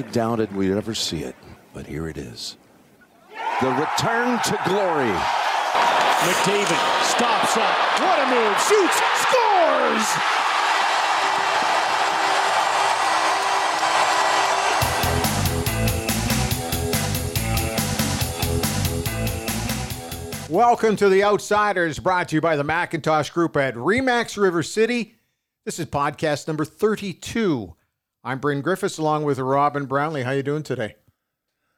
[0.00, 1.36] Many doubted we'd ever see it,
[1.74, 2.56] but here it is.
[3.60, 5.12] The return to glory.
[6.24, 7.76] McDavid stops up.
[8.00, 8.58] What a move.
[8.62, 8.96] Shoots.
[9.20, 10.16] Scores.
[20.48, 25.16] Welcome to The Outsiders, brought to you by the Macintosh Group at Remax River City.
[25.66, 27.74] This is podcast number 32.
[28.22, 30.22] I'm Bryn Griffiths along with Robin Brownlee.
[30.22, 30.96] How you doing today?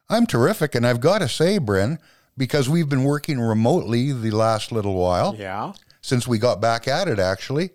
[0.08, 1.98] I'm terrific, and I've got to say, Bryn,
[2.36, 5.72] because we've been working remotely the last little while, Yeah.
[6.00, 7.70] since we got back at it, actually,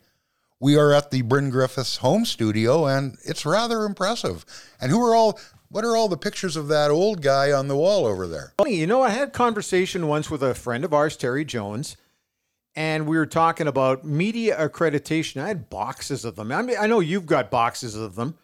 [0.59, 4.45] we are at the Bryn Griffiths home studio, and it's rather impressive.
[4.81, 5.40] And who are all?
[5.70, 8.54] What are all the pictures of that old guy on the wall over there?
[8.57, 11.98] Funny, you know, I had a conversation once with a friend of ours, Terry Jones,
[12.73, 15.41] and we were talking about media accreditation.
[15.41, 16.54] I had boxes of them.
[16.54, 18.38] I mean, I know you've got boxes of them,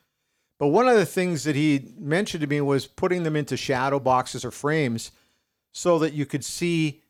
[0.60, 4.00] but one of the things that he mentioned to me was putting them into shadow
[4.00, 5.12] boxes or frames
[5.72, 7.02] so that you could see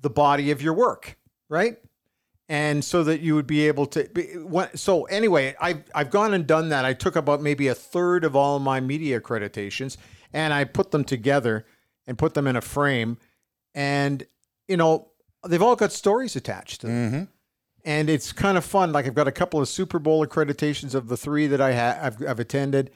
[0.00, 1.78] the body of your work, right?
[2.48, 4.04] And so that you would be able to.
[4.04, 6.84] be- what- So anyway, I've I've gone and done that.
[6.84, 9.96] I took about maybe a third of all my media accreditations,
[10.32, 11.66] and I put them together
[12.06, 13.18] and put them in a frame,
[13.74, 14.24] and
[14.66, 15.08] you know
[15.46, 17.24] they've all got stories attached to them mm-hmm.
[17.88, 18.92] And it's kind of fun.
[18.92, 21.98] Like I've got a couple of Super Bowl accreditations of the three that I have
[22.02, 22.90] I've, I've attended.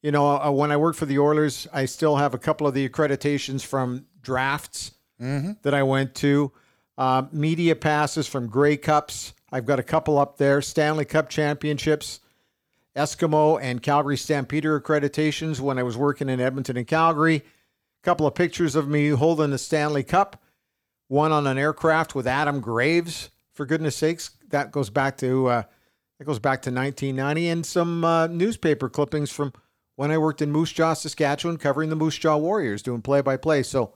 [0.00, 2.72] You know, uh, when I worked for the Oilers, I still have a couple of
[2.72, 4.92] the accreditations from drafts
[5.60, 6.52] that I went to.
[6.96, 9.34] Uh, media passes from Grey Cups.
[9.52, 10.62] I've got a couple up there.
[10.62, 12.20] Stanley Cup championships,
[12.96, 17.36] Eskimo and Calgary Stampeder accreditations when I was working in Edmonton and Calgary.
[17.36, 20.42] A couple of pictures of me holding the Stanley Cup
[21.08, 23.28] one on an aircraft with Adam Graves.
[23.60, 25.62] For goodness sakes, that goes back to uh,
[26.18, 29.52] that goes back to 1990, and some uh, newspaper clippings from
[29.96, 33.64] when I worked in Moose Jaw, Saskatchewan, covering the Moose Jaw Warriors, doing play-by-play.
[33.64, 33.92] So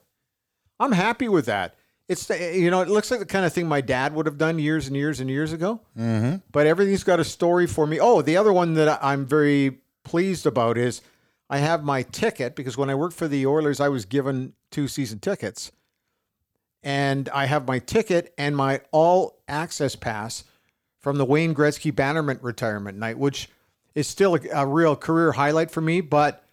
[0.79, 1.77] I'm happy with that.
[2.09, 4.59] It's you know it looks like the kind of thing my dad would have done
[4.59, 5.81] years and years and years ago.
[5.99, 6.41] Mm-hmm.
[6.53, 7.99] But everything's got a story for me.
[7.99, 11.01] Oh, the other one that I'm very pleased about is
[11.49, 14.89] I have my ticket because when I worked for the Oilers, I was given two
[14.89, 15.73] season tickets
[16.85, 20.45] and I have my ticket and my all access pass
[21.01, 23.49] from the Wayne Gretzky Bannerman retirement night, which
[23.95, 26.45] is still a, a real career highlight for me, but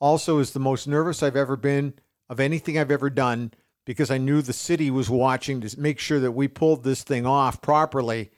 [0.00, 1.94] also is the most nervous I've ever been
[2.28, 3.52] of anything I've ever done
[3.84, 7.26] because I knew the city was watching to make sure that we pulled this thing
[7.26, 8.30] off properly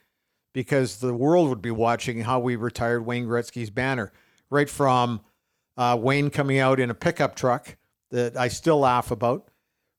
[0.52, 4.12] because the world would be watching how we retired Wayne Gretzky's banner,
[4.50, 5.20] right from
[5.76, 7.76] uh, Wayne coming out in a pickup truck
[8.10, 9.48] that I still laugh about,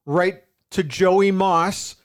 [0.05, 1.95] right to Joey Moss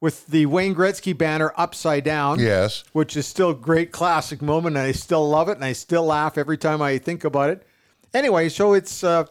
[0.00, 2.84] with the Wayne Gretzky banner upside down, Yes.
[2.92, 6.04] which is still a great classic moment, and I still love it, and I still
[6.06, 7.66] laugh every time I think about it.
[8.14, 9.24] Anyway, so it's uh,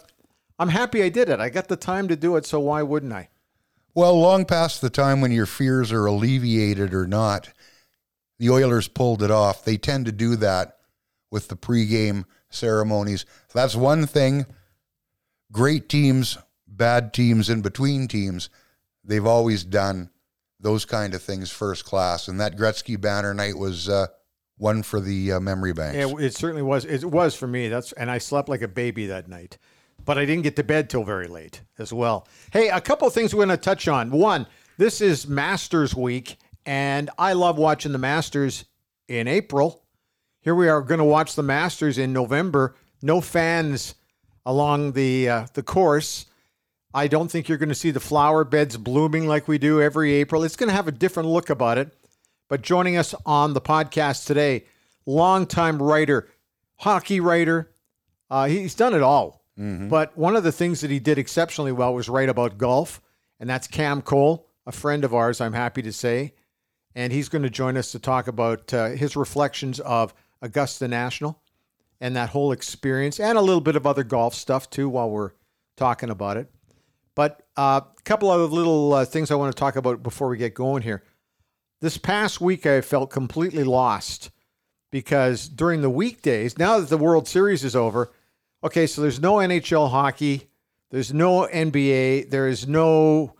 [0.59, 1.39] I'm happy I did it.
[1.39, 3.29] I got the time to do it, so why wouldn't I?
[3.95, 7.49] Well, long past the time when your fears are alleviated or not,
[8.37, 9.65] the Oilers pulled it off.
[9.65, 10.77] They tend to do that
[11.31, 13.25] with the pregame ceremonies.
[13.53, 14.45] That's one thing.
[15.51, 16.37] Great teams,
[16.67, 18.49] bad teams, in between teams,
[19.03, 20.09] they've always done
[20.59, 22.27] those kind of things first class.
[22.27, 24.07] And that Gretzky banner night was uh,
[24.57, 25.97] one for the uh, memory banks.
[25.97, 26.85] Yeah, it certainly was.
[26.85, 27.69] It was for me.
[27.69, 29.57] That's and I slept like a baby that night,
[30.05, 32.27] but I didn't get to bed till very late as well.
[32.51, 34.11] Hey, a couple of things we're going to touch on.
[34.11, 34.45] One,
[34.77, 38.65] this is Masters Week, and I love watching the Masters
[39.07, 39.83] in April.
[40.41, 42.75] Here we are going to watch the Masters in November.
[43.01, 43.95] No fans
[44.45, 46.25] along the uh, the course.
[46.93, 50.13] I don't think you're going to see the flower beds blooming like we do every
[50.13, 50.43] April.
[50.43, 51.95] It's going to have a different look about it.
[52.47, 54.65] But joining us on the podcast today,
[55.05, 56.29] longtime writer,
[56.77, 57.71] hockey writer.
[58.29, 59.43] Uh, he's done it all.
[59.89, 63.01] But one of the things that he did exceptionally well was write about golf,
[63.39, 66.33] and that's Cam Cole, a friend of ours, I'm happy to say.
[66.95, 71.41] And he's going to join us to talk about uh, his reflections of Augusta National
[71.99, 75.31] and that whole experience, and a little bit of other golf stuff too while we're
[75.75, 76.49] talking about it.
[77.15, 80.37] But uh, a couple other little uh, things I want to talk about before we
[80.37, 81.03] get going here.
[81.81, 84.31] This past week, I felt completely lost
[84.91, 88.11] because during the weekdays, now that the World Series is over,
[88.63, 90.49] okay, so there's no NHL hockey,
[90.91, 93.35] there's no NBA, there is no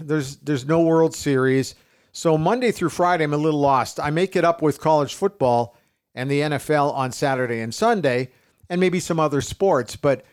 [0.00, 1.74] there's there's no World Series.
[2.12, 4.00] So Monday through Friday, I'm a little lost.
[4.00, 5.76] I make it up with college football
[6.14, 8.30] and the NFL on Saturday and Sunday,
[8.68, 10.24] and maybe some other sports, but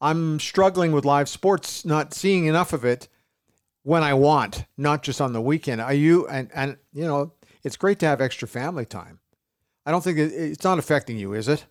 [0.00, 3.08] I'm struggling with live sports, not seeing enough of it
[3.82, 5.80] when I want, not just on the weekend.
[5.80, 7.32] Are you and and you know,
[7.62, 9.20] it's great to have extra family time.
[9.84, 11.64] I don't think it, it's not affecting you, is it?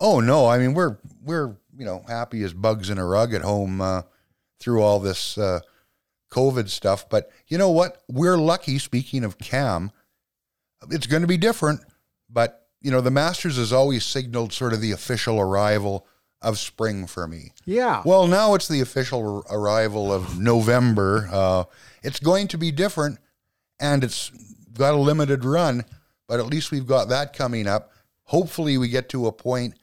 [0.00, 3.42] Oh no, I mean we're we're you know happy as bugs in a rug at
[3.42, 4.02] home uh,
[4.60, 5.60] through all this uh,
[6.30, 7.08] COVID stuff.
[7.08, 8.02] But you know what?
[8.08, 8.78] We're lucky.
[8.78, 9.90] Speaking of Cam,
[10.90, 11.80] it's going to be different.
[12.30, 16.06] But you know, the Masters has always signaled sort of the official arrival
[16.40, 17.52] of spring for me.
[17.64, 18.02] Yeah.
[18.04, 21.28] Well, now it's the official arrival of November.
[21.32, 21.64] Uh,
[22.02, 23.18] it's going to be different,
[23.80, 24.30] and it's
[24.74, 25.84] got a limited run,
[26.28, 27.92] but at least we've got that coming up.
[28.24, 29.74] Hopefully, we get to a point,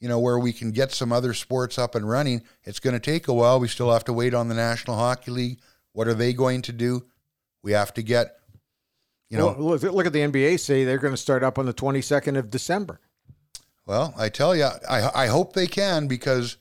[0.00, 2.42] you know, where we can get some other sports up and running.
[2.64, 3.60] It's going to take a while.
[3.60, 5.60] We still have to wait on the National Hockey League.
[5.92, 7.06] What are they going to do?
[7.62, 8.36] We have to get,
[9.30, 9.54] you know.
[9.58, 12.36] Well, look, look at the NBA say they're going to start up on the 22nd
[12.36, 13.00] of December.
[13.88, 16.58] Well, I tell you, I, I hope they can because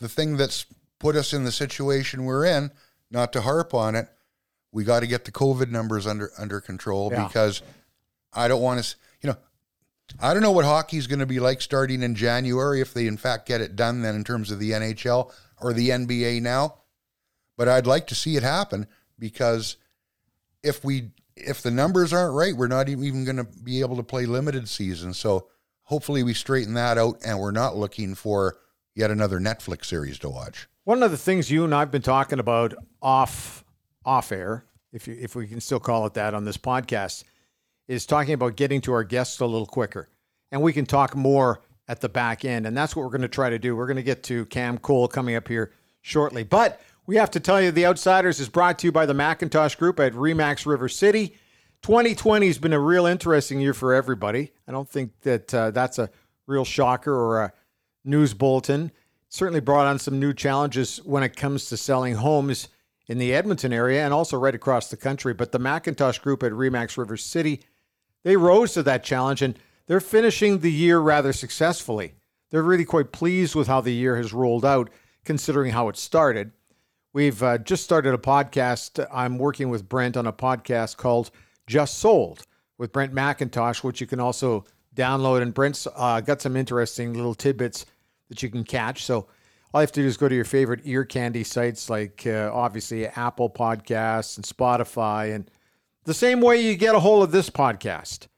[0.00, 0.66] the thing that's
[0.98, 2.72] put us in the situation we're in,
[3.12, 4.08] not to harp on it,
[4.72, 7.28] we got to get the COVID numbers under under control Yeah.
[7.28, 7.62] because
[8.32, 9.36] I don't want to, you know,
[10.20, 13.18] I don't know what hockey's going to be like starting in January if they in
[13.18, 16.78] fact get it done then in terms of the NHL or the NBA now,
[17.56, 19.76] but I'd like to see it happen because
[20.64, 24.02] if we if the numbers aren't right, we're not even going to be able to
[24.02, 25.14] play limited season.
[25.14, 25.46] So
[25.84, 28.56] hopefully we straighten that out and we're not looking for
[28.94, 30.68] yet another Netflix series to watch.
[30.84, 33.64] One of the things you and I've been talking about off
[34.04, 37.24] off air, if you, if we can still call it that on this podcast,
[37.88, 40.10] is talking about getting to our guests a little quicker,
[40.52, 43.28] and we can talk more at the back end, and that's what we're going to
[43.28, 43.74] try to do.
[43.74, 45.72] We're going to get to Cam Cole coming up here
[46.02, 49.14] shortly, but we have to tell you the Outsiders is brought to you by the
[49.14, 51.36] Macintosh Group at Remax River City.
[51.84, 54.50] 2020 has been a real interesting year for everybody.
[54.66, 56.08] I don't think that uh, that's a
[56.46, 57.52] real shocker or a
[58.06, 58.90] news bulletin.
[59.28, 62.68] Certainly brought on some new challenges when it comes to selling homes
[63.06, 65.34] in the Edmonton area and also right across the country.
[65.34, 67.60] But the Macintosh Group at Remax River City,
[68.22, 72.14] they rose to that challenge and they're finishing the year rather successfully.
[72.50, 74.88] They're really quite pleased with how the year has rolled out,
[75.26, 76.52] considering how it started.
[77.12, 79.06] We've uh, just started a podcast.
[79.12, 81.30] I'm working with Brent on a podcast called
[81.66, 82.46] Just Sold
[82.78, 84.64] with Brent McIntosh, which you can also
[84.94, 85.42] download.
[85.42, 87.86] And Brent's uh, got some interesting little tidbits
[88.28, 89.04] that you can catch.
[89.04, 89.26] So
[89.72, 92.50] all you have to do is go to your favorite ear candy sites like uh,
[92.52, 95.50] obviously Apple Podcasts and Spotify, and
[96.04, 98.28] the same way you get a hold of this podcast.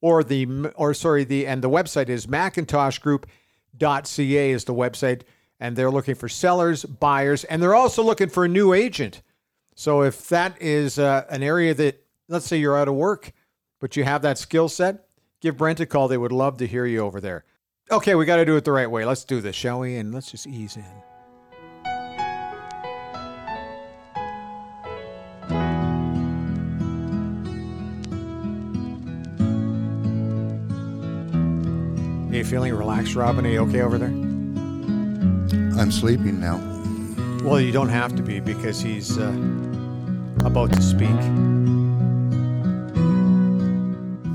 [0.00, 5.22] or the or sorry the and the website is macintoshgroup.ca is the website
[5.58, 9.22] and they're looking for sellers, buyers, and they're also looking for a new agent.
[9.74, 13.32] So if that is uh, an area that let's say you're out of work
[13.80, 15.08] but you have that skill set,
[15.40, 16.06] give Brent a call.
[16.08, 17.44] They would love to hear you over there.
[17.90, 19.04] Okay, we got to do it the right way.
[19.04, 19.96] Let's do this, shall we?
[19.96, 20.84] And let's just ease in.
[32.30, 33.44] Are you feeling relaxed, Robin?
[33.44, 34.08] Are you okay over there?
[34.08, 36.56] I'm sleeping now.
[37.44, 39.28] Well, you don't have to be because he's uh,
[40.42, 41.20] about to speak.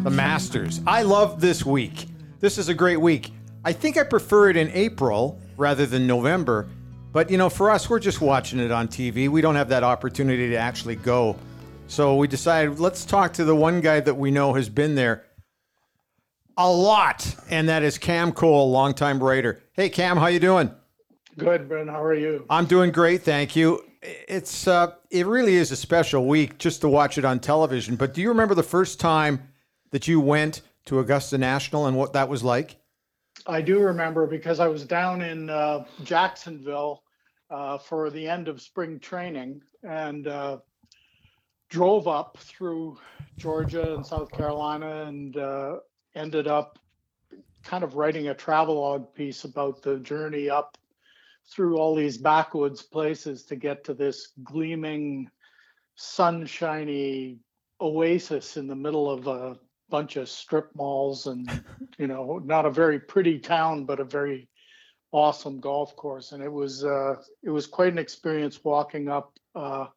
[0.04, 0.82] The Masters.
[0.86, 2.06] I love this week.
[2.40, 3.32] This is a great week.
[3.64, 6.68] I think I prefer it in April rather than November.
[7.12, 9.28] But, you know, for us, we're just watching it on TV.
[9.28, 11.36] We don't have that opportunity to actually go.
[11.88, 15.26] So we decided let's talk to the one guy that we know has been there
[16.56, 19.64] a lot, and that is Cam Cole, longtime writer.
[19.72, 20.70] Hey, Cam, how you doing?
[21.38, 21.90] Good, Brent.
[21.90, 22.46] How are you?
[22.50, 23.82] I'm doing great, thank you.
[24.02, 27.96] It's uh, it really is a special week just to watch it on television.
[27.96, 29.50] But do you remember the first time
[29.92, 32.76] that you went to Augusta National and what that was like?
[33.46, 37.04] I do remember because I was down in uh, Jacksonville
[37.50, 40.58] uh, for the end of spring training and uh,
[41.70, 42.98] drove up through
[43.38, 45.78] Georgia and South Carolina and uh,
[46.16, 46.80] ended up
[47.64, 50.78] kind of writing a travelogue piece about the journey up
[51.52, 55.30] through all these backwoods places to get to this gleaming,
[55.96, 57.40] sunshiny
[57.82, 59.58] oasis in the middle of a
[59.90, 61.50] bunch of strip malls and
[61.98, 64.48] you know not a very pretty town but a very
[65.12, 66.32] awesome golf course.
[66.32, 69.88] And it was uh it was quite an experience walking up uh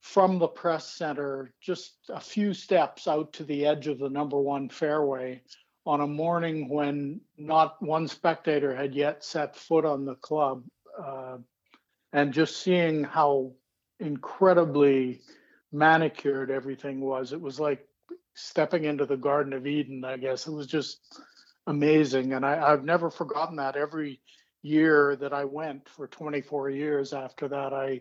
[0.00, 4.38] from the press center just a few steps out to the edge of the number
[4.38, 5.40] one fairway
[5.86, 10.62] on a morning when not one spectator had yet set foot on the club
[11.02, 11.36] uh,
[12.12, 13.52] and just seeing how
[14.00, 15.20] incredibly
[15.72, 17.32] manicured everything was.
[17.32, 17.86] It was like
[18.34, 20.04] stepping into the Garden of Eden.
[20.04, 20.98] I guess it was just
[21.66, 23.76] amazing, and I, I've never forgotten that.
[23.76, 24.20] Every
[24.62, 28.00] year that I went for 24 years after that, I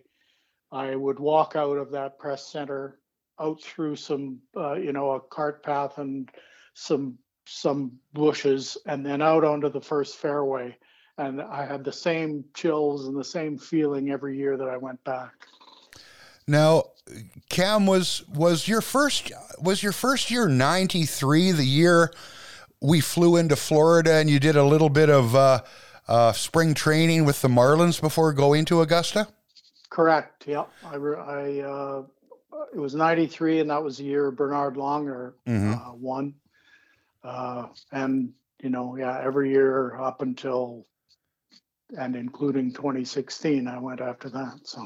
[0.72, 3.00] I would walk out of that press center
[3.40, 6.30] out through some uh, you know a cart path and
[6.74, 10.76] some some bushes and then out onto the first fairway
[11.18, 15.04] and i had the same chills and the same feeling every year that i went
[15.04, 15.34] back
[16.48, 16.84] now
[17.50, 19.32] cam was was your first
[19.62, 22.12] was your first year 93 the year
[22.82, 25.62] we flew into florida and you did a little bit of uh,
[26.08, 29.28] uh, spring training with the marlins before going to augusta?
[29.90, 30.46] Correct.
[30.48, 32.04] Yeah i, I uh,
[32.74, 35.74] it was 93 and that was the year bernard langer Mhm.
[35.76, 36.34] uh, won.
[37.24, 40.86] Uh, and you know yeah every year up until
[41.98, 44.86] and including 2016 i went after that so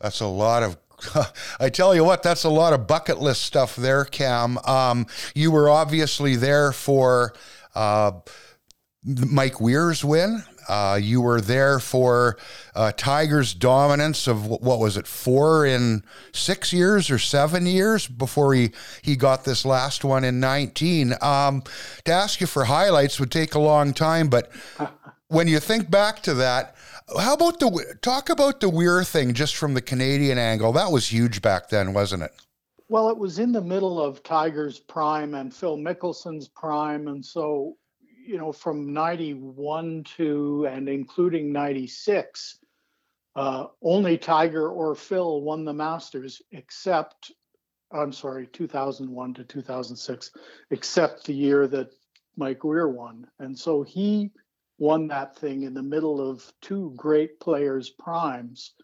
[0.00, 0.76] That's a lot of.
[1.60, 4.58] I tell you what, that's a lot of bucket list stuff there, Cam.
[4.58, 7.34] Um, you were obviously there for
[7.74, 8.12] uh,
[9.04, 10.42] Mike Weir's win.
[10.68, 12.36] Uh, you were there for
[12.74, 16.02] uh, Tigers' dominance of what was it, four in
[16.32, 21.14] six years or seven years before he he got this last one in nineteen.
[21.22, 21.62] Um,
[22.04, 24.50] to ask you for highlights would take a long time, but
[25.28, 26.76] when you think back to that,
[27.16, 30.72] how about the talk about the Weir thing just from the Canadian angle?
[30.72, 32.32] That was huge back then, wasn't it?
[32.88, 37.08] Well, it was in the middle of Tiger's prime and Phil Mickelson's prime.
[37.08, 37.76] And so,
[38.26, 42.58] you know, from 91 to and including 96,
[43.36, 47.32] uh, only Tiger or Phil won the Masters, except,
[47.92, 50.30] I'm sorry, 2001 to 2006,
[50.70, 51.90] except the year that
[52.36, 53.26] Mike Weir won.
[53.38, 54.30] And so he
[54.78, 58.74] won that thing in the middle of two great players' primes.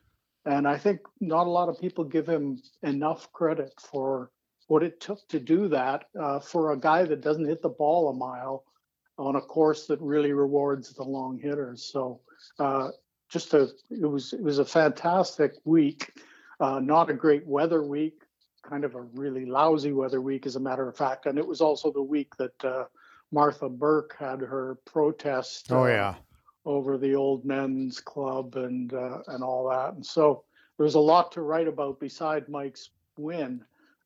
[0.45, 4.31] And I think not a lot of people give him enough credit for
[4.67, 8.09] what it took to do that uh, for a guy that doesn't hit the ball
[8.09, 8.65] a mile
[9.19, 11.85] on a course that really rewards the long hitters.
[11.85, 12.21] So
[12.59, 12.89] uh,
[13.29, 16.13] just a it was it was a fantastic week.
[16.61, 18.23] Uh, not a great weather week,
[18.63, 21.27] kind of a really lousy weather week, as a matter of fact.
[21.27, 22.85] And it was also the week that uh,
[23.33, 25.71] Martha Burk had her protest.
[25.71, 26.15] Oh uh, yeah.
[26.65, 29.95] over the old men's club and uh, and all that.
[29.95, 30.45] And so
[30.77, 33.65] there was a lot to write about beside Mike's win,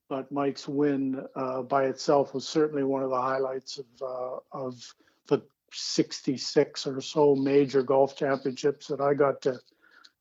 [0.09, 4.95] but Mike's win uh, by itself was certainly one of the highlights of uh, of
[5.29, 9.61] the 66 or so major golf championships that I got to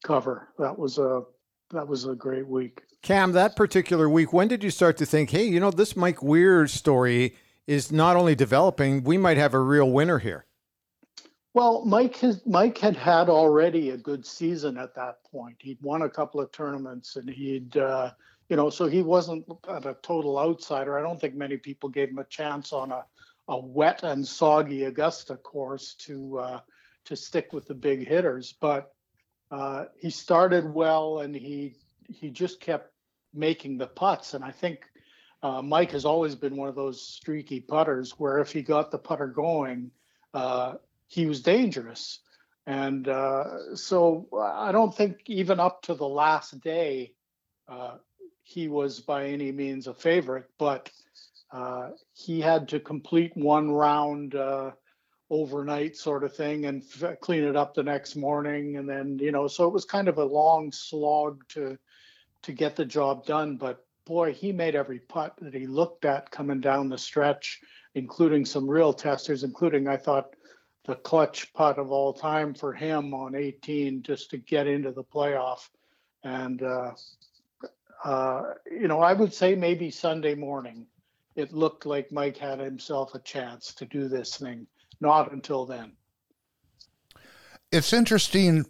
[0.03, 0.49] cover.
[0.57, 1.23] That was a
[1.71, 2.81] that was a great week.
[3.01, 6.21] Cam, that particular week, when did you start to think, hey, you know, this Mike
[6.23, 7.35] Weir story
[7.67, 10.45] is not only developing, we might have a real winner here?
[11.53, 15.57] Well, Mike has Mike had had already a good season at that point.
[15.59, 18.11] He'd won a couple of tournaments, and he'd uh,
[18.49, 20.97] you know, so he wasn't a total outsider.
[20.97, 23.03] I don't think many people gave him a chance on a
[23.49, 26.59] a wet and soggy Augusta course to uh,
[27.05, 28.53] to stick with the big hitters.
[28.59, 28.91] But
[29.51, 31.75] uh, he started well, and he
[32.07, 32.91] he just kept
[33.33, 34.33] making the putts.
[34.33, 34.85] And I think
[35.43, 38.97] uh, Mike has always been one of those streaky putters where if he got the
[38.97, 39.91] putter going,
[40.33, 40.75] uh,
[41.07, 42.19] he was dangerous.
[42.65, 47.13] And uh, so I don't think even up to the last day,
[47.67, 47.97] uh,
[48.43, 50.89] he was by any means a favorite, but
[51.51, 54.71] uh, he had to complete one round uh,
[55.29, 58.77] overnight sort of thing and f- clean it up the next morning.
[58.77, 61.77] And then, you know, so it was kind of a long slog to
[62.43, 63.57] to get the job done.
[63.57, 67.59] But boy, he made every putt that he looked at coming down the stretch,
[67.93, 70.35] including some real testers, including I thought
[70.85, 75.03] the clutch putt of all time for him on 18 just to get into the
[75.03, 75.67] playoff.
[76.23, 76.91] And, uh,
[78.03, 80.87] uh, you know, I would say maybe Sunday morning,
[81.35, 84.65] it looked like Mike had himself a chance to do this thing.
[85.01, 85.91] Not until then.
[87.71, 88.65] It's interesting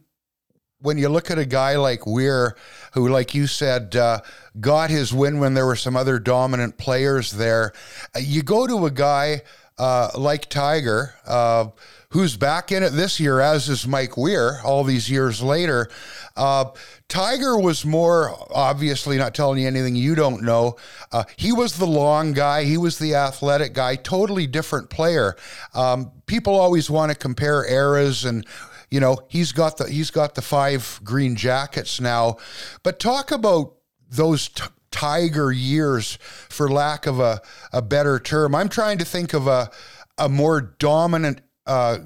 [0.79, 2.55] when you look at a guy like Weir,
[2.93, 4.19] who, like you said, uh,
[4.59, 7.73] got his win when there were some other dominant players there.
[8.15, 9.41] Uh, you go to a guy
[9.77, 11.67] uh, like Tiger, uh,
[12.09, 15.89] who's back in it this year, as is Mike Weir, all these years later.
[16.35, 16.65] Uh,
[17.07, 20.77] Tiger was more obviously not telling you anything you don't know.
[21.11, 25.35] Uh, he was the long guy, he was the athletic guy, totally different player.
[25.73, 28.47] Um, people always want to compare eras and
[28.89, 32.37] you know he's got the he's got the five green jackets now.
[32.83, 33.73] But talk about
[34.09, 37.41] those t- tiger years for lack of a,
[37.73, 38.55] a better term.
[38.55, 39.69] I'm trying to think of a
[40.17, 41.99] a more dominant uh,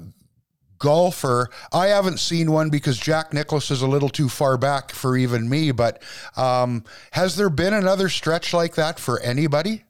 [0.78, 1.48] golfer.
[1.72, 5.48] I haven't seen one because jack nicklaus is a little too far back for even
[5.48, 6.02] me but
[6.36, 9.84] um, has there been another stretch like that for anybody?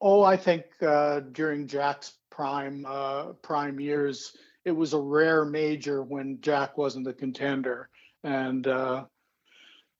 [0.00, 4.36] Oh, I think uh, during Jack's prime uh, prime years,
[4.66, 7.88] it was a rare major when Jack wasn't a contender,
[8.24, 9.04] and uh,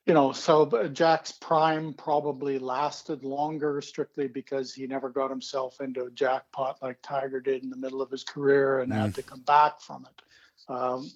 [0.07, 6.05] you know, so Jack's prime probably lasted longer strictly because he never got himself into
[6.05, 8.97] a jackpot like Tiger did in the middle of his career and mm.
[8.97, 10.73] had to come back from it.
[10.73, 11.13] Um,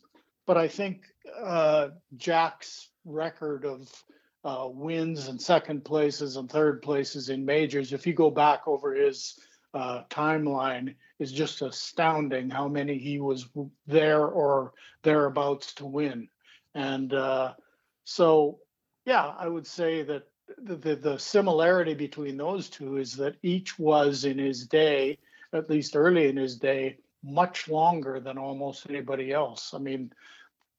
[0.47, 4.04] but I think uh, Jack's record of
[4.45, 8.95] uh, wins and second places and third places in majors, if you go back over
[8.95, 9.38] his
[9.75, 13.46] uh, timeline, is just astounding how many he was
[13.86, 14.72] there or
[15.02, 16.28] thereabouts to win.
[16.74, 17.54] And uh,
[18.04, 18.58] so
[19.04, 20.24] yeah, I would say that
[20.58, 25.18] the, the, the similarity between those two is that each was in his day,
[25.52, 29.74] at least early in his day, much longer than almost anybody else.
[29.74, 30.12] I mean,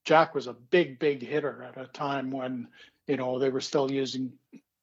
[0.06, 2.68] Jack was a big, big hitter at a time when
[3.08, 4.32] you know they were still using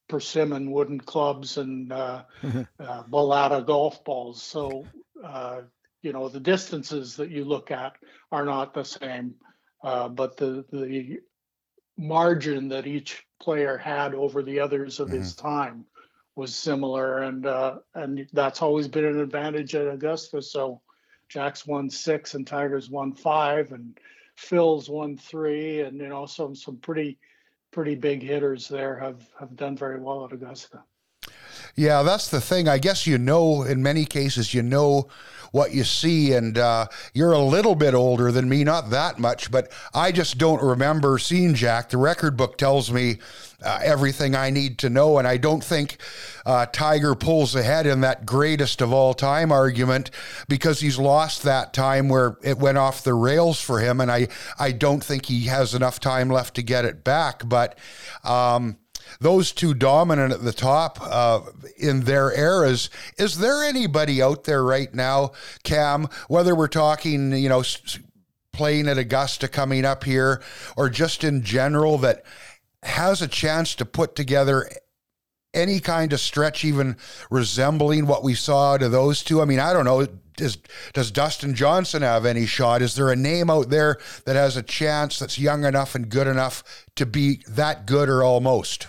[0.08, 2.22] persimmon wooden clubs and uh,
[2.80, 4.42] uh, golf balls.
[4.42, 4.86] So
[5.25, 5.62] uh,
[6.02, 7.96] you know the distances that you look at
[8.30, 9.34] are not the same,
[9.82, 11.18] uh, but the the
[11.96, 15.18] margin that each player had over the others of mm-hmm.
[15.18, 15.84] his time
[16.37, 20.40] was similar, and uh, and that's always been an advantage at Augusta.
[20.40, 20.80] So
[21.28, 23.98] Jack's won six and Tiger's won five, and
[24.37, 27.18] Phil's won three, and you know some some pretty
[27.72, 30.82] pretty big hitters there have have done very well at Augusta.
[31.75, 32.68] Yeah, that's the thing.
[32.68, 35.08] I guess you know, in many cases, you know
[35.52, 36.32] what you see.
[36.32, 40.38] And uh, you're a little bit older than me, not that much, but I just
[40.38, 41.90] don't remember seeing Jack.
[41.90, 43.18] The record book tells me
[43.62, 45.18] uh, everything I need to know.
[45.18, 45.98] And I don't think
[46.46, 50.10] uh, Tiger pulls ahead in that greatest of all time argument
[50.48, 54.00] because he's lost that time where it went off the rails for him.
[54.00, 54.28] And I,
[54.59, 57.48] I don't think he has enough time left to get it back.
[57.48, 57.78] But,
[58.24, 58.76] um,
[59.21, 61.40] those two dominant at the top uh,
[61.77, 62.90] in their eras.
[63.16, 65.33] Is there anybody out there right now,
[65.64, 67.62] Cam, whether we're talking, you know,
[68.53, 70.42] playing at Augusta coming up here
[70.77, 72.25] or just in general that
[72.83, 74.68] has a chance to put together
[75.55, 76.97] any kind of stretch even
[77.31, 79.40] resembling what we saw to those two?
[79.40, 80.07] I mean, I don't know.
[80.37, 80.59] Does,
[80.92, 82.83] does Dustin Johnson have any shot?
[82.83, 86.27] Is there a name out there that has a chance that's young enough and good
[86.27, 88.87] enough to be that good or almost?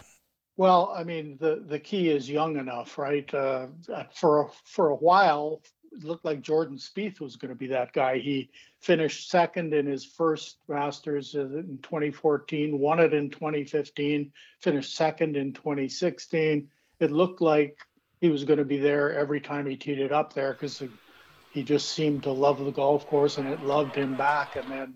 [0.59, 3.33] Well, I mean, the, the key is young enough, right?
[3.33, 3.67] Uh,
[4.13, 5.61] for for a while,
[5.93, 8.17] it looked like Jordan Spieth was going to be that guy.
[8.17, 8.49] He
[8.81, 15.53] finished second in his first Masters in 2014, won it in 2015, finished second in
[15.53, 16.67] 2016.
[16.99, 17.77] It looked like
[18.19, 20.83] he was going to be there every time he teed it up there because
[21.53, 24.57] he just seemed to love the golf course and it loved him back.
[24.57, 24.95] And then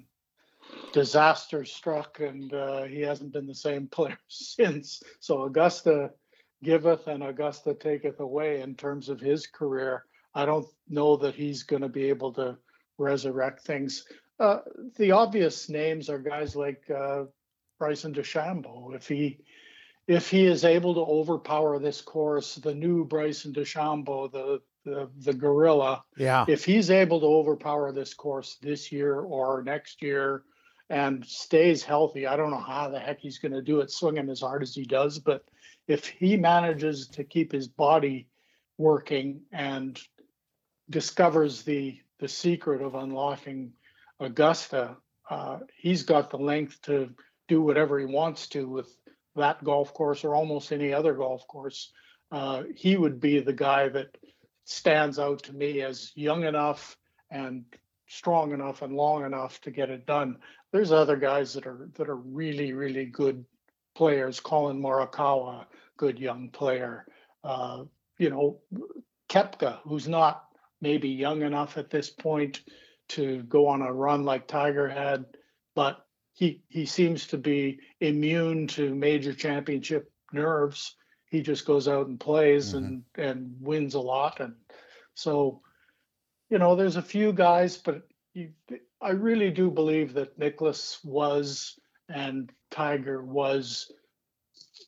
[0.93, 5.01] disaster struck, and uh, he hasn't been the same player since.
[5.19, 6.11] So Augusta
[6.63, 10.05] giveth and Augusta taketh away in terms of his career.
[10.33, 12.57] I don't know that he's going to be able to
[12.97, 14.05] resurrect things.
[14.39, 14.59] Uh,
[14.97, 17.23] the obvious names are guys like uh,
[17.79, 18.95] Bryson DeChambeau.
[18.95, 19.39] If he
[20.07, 25.33] if he is able to overpower this course, the new Bryson DeChambeau, the the the
[25.33, 26.03] gorilla.
[26.17, 26.45] Yeah.
[26.47, 30.43] If he's able to overpower this course this year or next year,
[30.89, 32.27] and stays healthy.
[32.27, 34.75] I don't know how the heck he's going to do it swinging as hard as
[34.75, 35.43] he does, but
[35.87, 38.27] if he manages to keep his body
[38.77, 39.99] working and
[40.89, 43.73] discovers the the secret of unlocking
[44.19, 44.95] Augusta,
[45.29, 47.09] uh, he's got the length to
[47.47, 48.95] do whatever he wants to with
[49.35, 51.91] that golf course or almost any other golf course.
[52.31, 54.17] Uh, he would be the guy that
[54.63, 56.97] stands out to me as young enough
[57.29, 57.65] and
[58.13, 60.37] strong enough and long enough to get it done
[60.71, 63.45] there's other guys that are that are really really good
[63.95, 64.39] players.
[64.39, 65.65] Collin Morikawa,
[65.97, 67.05] good young player.
[67.43, 67.83] Uh,
[68.17, 68.59] you know,
[69.29, 70.45] Koepka, who's not
[70.81, 72.61] maybe young enough at this point
[73.09, 75.25] to go on a run like Tiger had,
[75.75, 80.95] but he he seems to be immune to major championship nerves.
[81.29, 82.77] He just goes out and plays mm-hmm.
[82.77, 84.55] and and wins a lot, and
[85.13, 85.61] so
[86.53, 88.03] you know there's a few guys, but
[88.35, 88.51] you,
[89.01, 93.91] I really do believe that Nicklaus was and Tiger was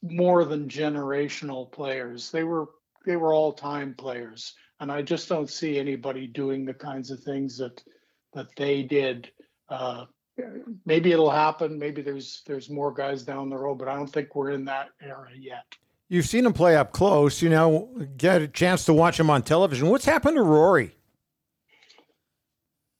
[0.03, 2.29] more than generational players.
[2.29, 2.67] They were
[3.03, 7.21] they were all time players, and I just don't see anybody doing the kinds of
[7.21, 7.81] things that
[8.33, 9.31] that they did.
[9.67, 10.05] Uh,
[10.85, 11.79] maybe it'll happen.
[11.79, 14.89] Maybe there's there's more guys down the road, but I don't think we're in that
[15.01, 15.65] era yet.
[16.09, 17.41] You've seen him play up close.
[17.41, 19.89] You know, get a chance to watch him on television.
[19.89, 20.95] What's happened to Rory?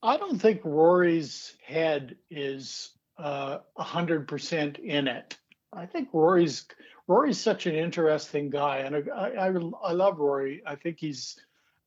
[0.02, 5.36] I don't think Rory's head is uh, a hundred percent in it.
[5.72, 6.66] I think Rory's
[7.06, 10.62] Rory's such an interesting guy, and I, I, I love Rory.
[10.66, 11.38] I think he's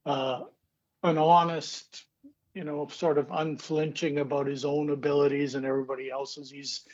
[0.06, 0.44] uh,
[1.04, 2.06] an honest,
[2.54, 6.50] you know, sort of unflinching about his own abilities and everybody else's.
[6.50, 6.86] He's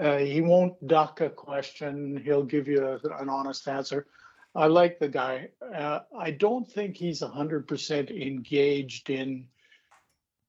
[0.00, 2.20] uh, he won't duck a question.
[2.24, 4.06] He'll give you a, an honest answer.
[4.54, 5.50] I like the guy.
[5.74, 9.46] Uh, I don't think he's 100% engaged in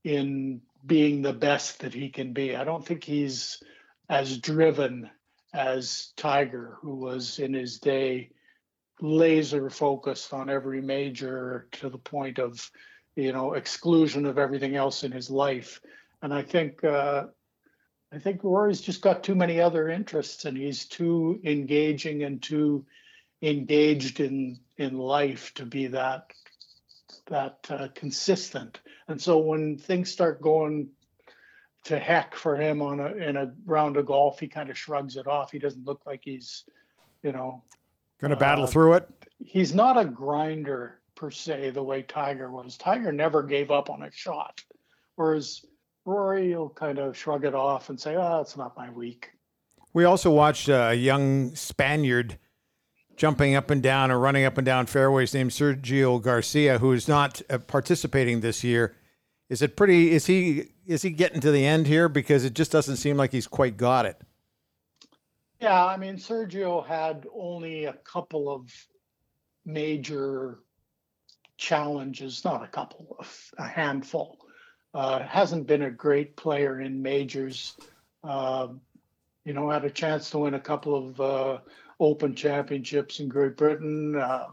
[0.03, 2.55] in being the best that he can be.
[2.55, 3.61] I don't think he's
[4.09, 5.09] as driven
[5.53, 8.31] as Tiger, who was in his day
[9.01, 12.71] laser focused on every major to the point of,
[13.15, 15.81] you know, exclusion of everything else in his life.
[16.21, 17.25] And I think uh,
[18.11, 22.85] I think Rory's just got too many other interests, and he's too engaging and too
[23.41, 26.31] engaged in in life to be that
[27.27, 28.79] that uh, consistent.
[29.07, 30.89] And so when things start going
[31.85, 35.15] to heck for him on a in a round of golf, he kind of shrugs
[35.15, 35.51] it off.
[35.51, 36.65] He doesn't look like he's,
[37.23, 37.63] you know,
[38.19, 39.09] going to battle uh, through it.
[39.39, 42.77] He's not a grinder per se, the way Tiger was.
[42.77, 44.61] Tiger never gave up on a shot,
[45.15, 45.65] whereas
[46.03, 49.31] Rory will kind of shrug it off and say, "Oh, it's not my week."
[49.93, 52.37] We also watched a young Spaniard
[53.15, 57.07] jumping up and down or running up and down fairways named Sergio Garcia, who is
[57.07, 58.95] not uh, participating this year.
[59.49, 60.11] Is it pretty?
[60.11, 62.09] Is he is he getting to the end here?
[62.09, 64.19] Because it just doesn't seem like he's quite got it.
[65.61, 68.71] Yeah, I mean Sergio had only a couple of
[69.65, 70.59] major
[71.57, 74.37] challenges, not a couple of a handful.
[74.93, 77.75] Uh, hasn't been a great player in majors.
[78.23, 78.67] Uh,
[79.45, 81.57] you know, had a chance to win a couple of uh,
[81.99, 84.15] Open championships in Great Britain.
[84.15, 84.47] Uh,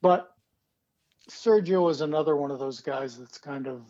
[0.00, 0.34] but
[1.30, 3.82] Sergio is another one of those guys that's kind of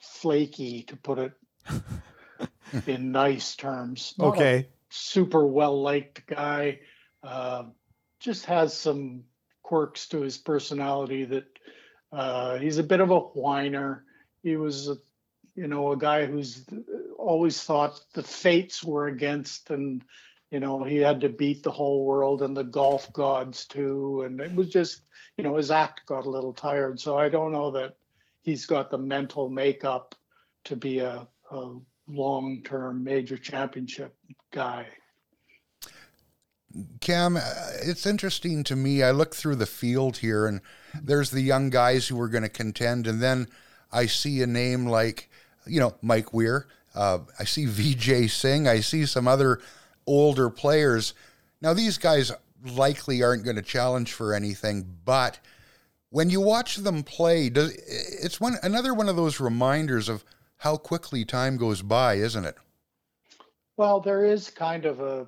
[0.00, 1.32] flaky, to put it
[2.86, 4.14] in nice terms.
[4.18, 4.68] Not okay.
[4.88, 6.80] Super well liked guy.
[7.22, 7.64] Uh,
[8.20, 9.24] just has some
[9.62, 11.46] quirks to his personality that
[12.12, 14.04] uh, he's a bit of a whiner.
[14.42, 14.96] He was, a,
[15.54, 16.64] you know, a guy who's
[17.18, 20.04] always thought the fates were against and
[20.50, 24.40] you know he had to beat the whole world and the golf gods too and
[24.40, 25.02] it was just
[25.36, 27.96] you know his act got a little tired so i don't know that
[28.46, 30.14] he's got the mental makeup
[30.64, 31.74] to be a, a
[32.08, 34.16] long-term major championship
[34.52, 34.86] guy
[37.00, 37.40] Cam, uh,
[37.82, 39.02] it's interesting to me.
[39.02, 40.60] I look through the field here, and
[41.00, 43.48] there's the young guys who are going to contend, and then
[43.92, 45.30] I see a name like,
[45.66, 46.66] you know, Mike Weir.
[46.94, 48.68] Uh, I see Vijay Singh.
[48.68, 49.60] I see some other
[50.06, 51.14] older players.
[51.60, 52.32] Now, these guys
[52.64, 55.38] likely aren't going to challenge for anything, but
[56.16, 60.24] when you watch them play, it's one another one of those reminders of
[60.56, 62.56] how quickly time goes by, isn't it?
[63.76, 65.26] Well, there is kind of a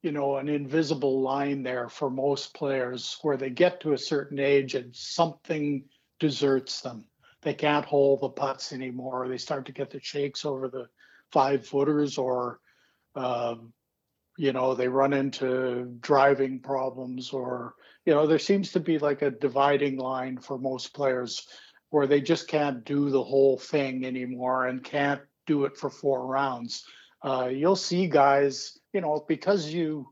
[0.00, 4.38] you know an invisible line there for most players where they get to a certain
[4.38, 5.84] age and something
[6.18, 7.04] deserts them.
[7.42, 9.28] They can't hold the putts anymore.
[9.28, 10.88] They start to get the shakes over the
[11.30, 12.60] five footers or
[13.14, 13.74] um,
[14.38, 17.74] you know they run into driving problems or
[18.08, 21.46] you know there seems to be like a dividing line for most players
[21.90, 26.26] where they just can't do the whole thing anymore and can't do it for four
[26.26, 26.86] rounds
[27.22, 30.08] uh, you'll see guys you know because you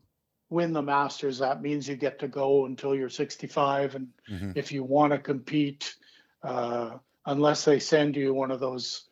[0.51, 4.51] win the masters that means you get to go until you're 65 and mm-hmm.
[4.53, 5.95] if you want to compete
[6.43, 6.91] uh,
[7.25, 9.09] unless they send you one of those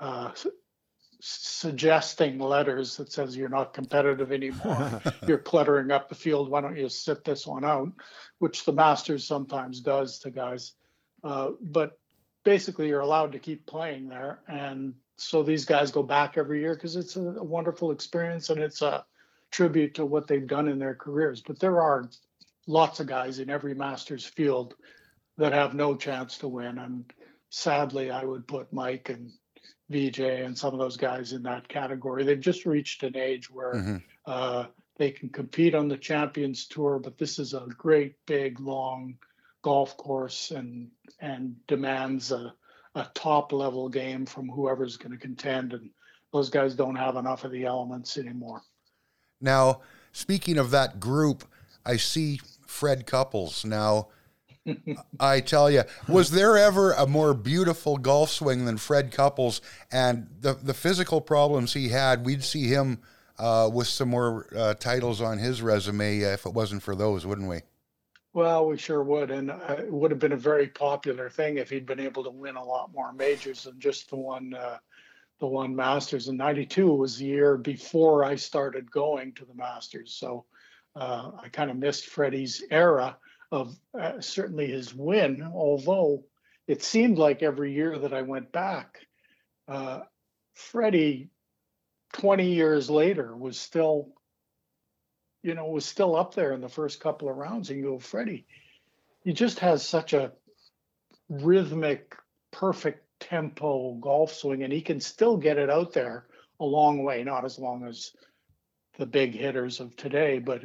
[0.00, 0.32] uh,
[1.26, 5.00] suggesting letters that says you're not competitive anymore.
[5.26, 6.50] you're cluttering up the field.
[6.50, 7.90] Why don't you sit this one out?
[8.40, 10.74] Which the Masters sometimes does to guys.
[11.22, 11.98] Uh, but
[12.44, 16.74] basically, you're allowed to keep playing there, and so these guys go back every year
[16.74, 19.06] because it's a, a wonderful experience and it's a
[19.50, 21.40] tribute to what they've done in their careers.
[21.40, 22.10] But there are
[22.66, 24.74] lots of guys in every Masters field
[25.38, 27.10] that have no chance to win, and
[27.48, 29.32] sadly, I would put Mike and
[29.90, 32.24] Vijay and some of those guys in that category.
[32.24, 33.96] They've just reached an age where mm-hmm.
[34.26, 34.66] uh,
[34.96, 39.16] they can compete on the Champions Tour, but this is a great, big, long
[39.62, 42.54] golf course and and demands a,
[42.94, 45.72] a top level game from whoever's going to contend.
[45.72, 45.90] And
[46.32, 48.62] those guys don't have enough of the elements anymore.
[49.40, 49.80] Now,
[50.12, 51.44] speaking of that group,
[51.84, 54.08] I see Fred Couples now
[55.20, 59.60] I tell you, was there ever a more beautiful golf swing than Fred Couples?
[59.92, 63.00] And the the physical problems he had, we'd see him
[63.38, 67.48] uh, with some more uh, titles on his resume if it wasn't for those, wouldn't
[67.48, 67.60] we?
[68.32, 71.70] Well, we sure would, and uh, it would have been a very popular thing if
[71.70, 74.78] he'd been able to win a lot more majors than just the one, uh,
[75.38, 76.26] the one Masters.
[76.26, 80.46] In '92 was the year before I started going to the Masters, so
[80.96, 83.16] uh, I kind of missed Freddie's era
[83.54, 86.24] of uh, certainly his win, although
[86.66, 88.98] it seemed like every year that I went back,
[89.68, 90.00] uh,
[90.54, 91.30] Freddie,
[92.14, 94.08] 20 years later, was still,
[95.42, 97.70] you know, was still up there in the first couple of rounds.
[97.70, 98.44] And you go, Freddie,
[99.22, 100.32] he just has such a
[101.28, 102.16] rhythmic,
[102.50, 106.26] perfect tempo golf swing, and he can still get it out there
[106.58, 108.12] a long way, not as long as
[108.98, 110.62] the big hitters of today, but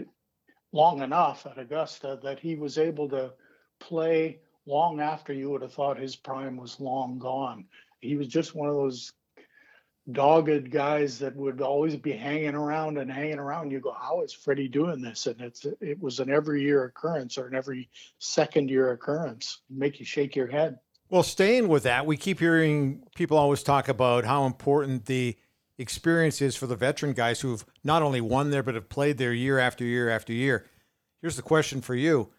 [0.71, 3.33] long enough at Augusta that he was able to
[3.79, 7.65] play long after you would have thought his prime was long gone.
[8.01, 9.13] He was just one of those
[10.11, 13.71] dogged guys that would always be hanging around and hanging around.
[13.71, 15.27] You go, how is Freddie doing this?
[15.27, 19.61] And it's it was an every year occurrence or an every second year occurrence.
[19.69, 20.79] Make you shake your head.
[21.09, 25.35] Well, staying with that, we keep hearing people always talk about how important the
[25.79, 29.33] experience is for the veteran guys who've not only won there but have played there
[29.33, 30.67] year after year after year.
[31.21, 32.29] Here's the question for you: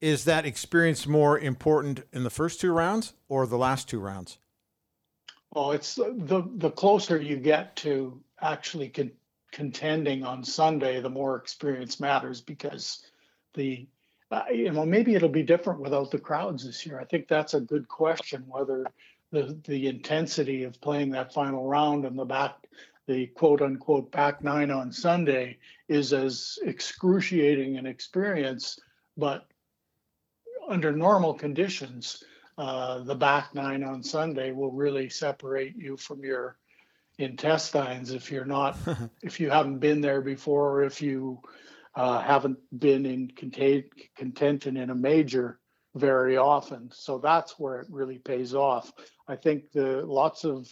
[0.00, 4.38] Is that experience more important in the first two rounds or the last two rounds?
[5.52, 9.12] Well, it's the the closer you get to actually con-
[9.52, 13.02] contending on Sunday, the more experience matters because
[13.54, 13.86] the
[14.30, 17.00] uh, you know maybe it'll be different without the crowds this year.
[17.00, 18.84] I think that's a good question whether
[19.32, 22.66] the the intensity of playing that final round and the back
[23.06, 25.58] the quote unquote back nine on Sunday
[25.88, 28.80] is as excruciating an experience,
[29.16, 29.46] but
[30.68, 32.24] under normal conditions,
[32.58, 36.56] uh, the back nine on Sunday will really separate you from your
[37.18, 38.76] intestines if you're not
[39.22, 41.40] if you haven't been there before or if you
[41.94, 43.86] uh, haven't been in content
[44.16, 45.58] contention in a major
[45.96, 46.90] very often.
[46.92, 48.92] So that's where it really pays off.
[49.26, 50.68] I think the lots of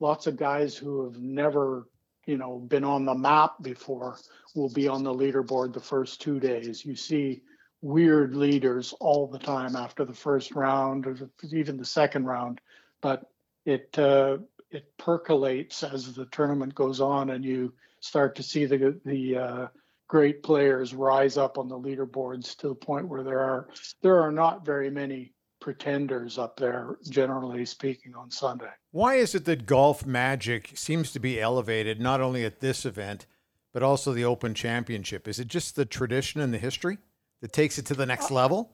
[0.00, 1.86] lots of guys who have never
[2.26, 4.18] you know been on the map before
[4.54, 6.84] will be on the leaderboard the first two days.
[6.84, 7.42] You see
[7.82, 12.60] weird leaders all the time after the first round or even the second round,
[13.02, 13.30] but
[13.66, 14.38] it uh,
[14.70, 19.66] it percolates as the tournament goes on, and you start to see the the uh,
[20.08, 23.68] great players rise up on the leaderboards to the point where there are
[24.02, 28.70] there are not very many pretenders up there, generally speaking, on Sunday.
[28.90, 33.26] Why is it that golf magic seems to be elevated not only at this event,
[33.72, 35.26] but also the Open Championship?
[35.26, 36.98] Is it just the tradition and the history?
[37.44, 38.72] that takes it to the next level?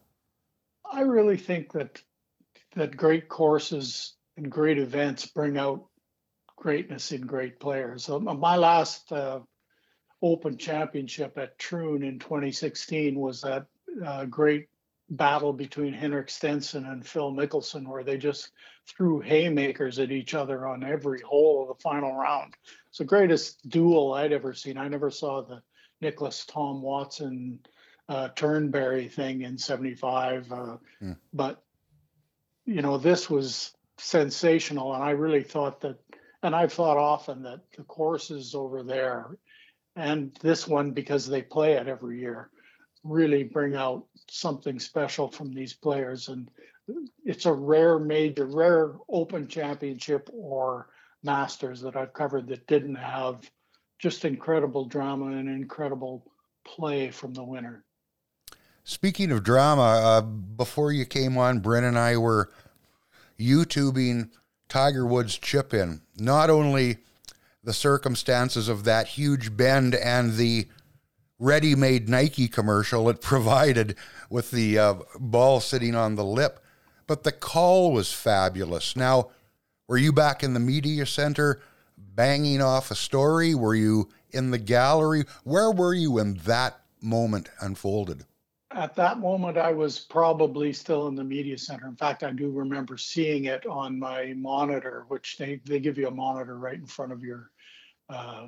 [0.93, 2.01] I really think that
[2.77, 5.87] that great courses and great events bring out
[6.55, 8.05] greatness in great players.
[8.05, 9.41] So my last uh,
[10.23, 13.67] Open Championship at Troon in 2016 was that
[14.05, 14.69] uh, great
[15.11, 18.53] battle between Henrik Stenson and Phil Mickelson, where they just
[18.87, 22.55] threw haymakers at each other on every hole of the final round.
[22.89, 24.79] It's the greatest duel I'd ever seen.
[24.79, 25.63] I never saw the
[26.01, 27.61] Nicklaus Tom Watson
[28.09, 30.53] uh, Turnberry thing in 75.
[30.53, 31.17] Uh, mm.
[31.33, 31.63] But,
[32.65, 34.95] you know, this was sensational.
[34.95, 35.99] And I really thought that,
[36.43, 39.37] and I've thought often that the courses over there
[39.97, 42.51] and this one, because they play it every year,
[43.05, 46.29] really bring out something special from these players.
[46.29, 46.51] And
[47.25, 50.89] it's a rare major, rare open championship or
[51.23, 53.51] masters that I've covered that didn't have
[53.99, 56.25] just incredible drama and incredible
[56.65, 57.85] play from the winner.
[58.85, 62.51] Speaking of drama, uh, before you came on, Bryn and I were
[63.39, 64.31] YouTubing
[64.69, 66.01] Tiger Woods chip in.
[66.17, 66.99] Not only
[67.63, 70.69] the circumstances of that huge bend and the
[71.39, 73.97] ready made Nike commercial it provided
[74.29, 76.61] with the uh, ball sitting on the lip,
[77.07, 78.95] but the call was fabulous.
[78.95, 79.31] Now,
[79.89, 81.61] were you back in the media center
[81.97, 83.55] banging off a story?
[83.55, 85.25] Were you in the gallery?
[85.43, 88.25] Where were you when that moment unfolded?
[88.73, 91.89] At that moment, I was probably still in the media center.
[91.89, 96.07] In fact, I do remember seeing it on my monitor, which they, they give you
[96.07, 97.51] a monitor right in front of your
[98.09, 98.47] uh,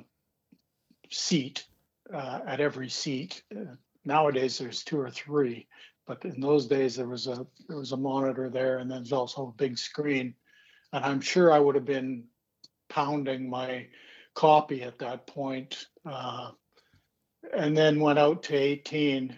[1.09, 1.65] seat
[2.13, 3.43] uh, at every seat.
[3.53, 5.67] Uh, nowadays, there's two or three,
[6.07, 9.11] but in those days there was a there was a monitor there, and then there's
[9.11, 10.35] also a big screen.
[10.93, 12.25] And I'm sure I would have been
[12.89, 13.87] pounding my
[14.35, 16.51] copy at that point, uh,
[17.55, 19.37] and then went out to 18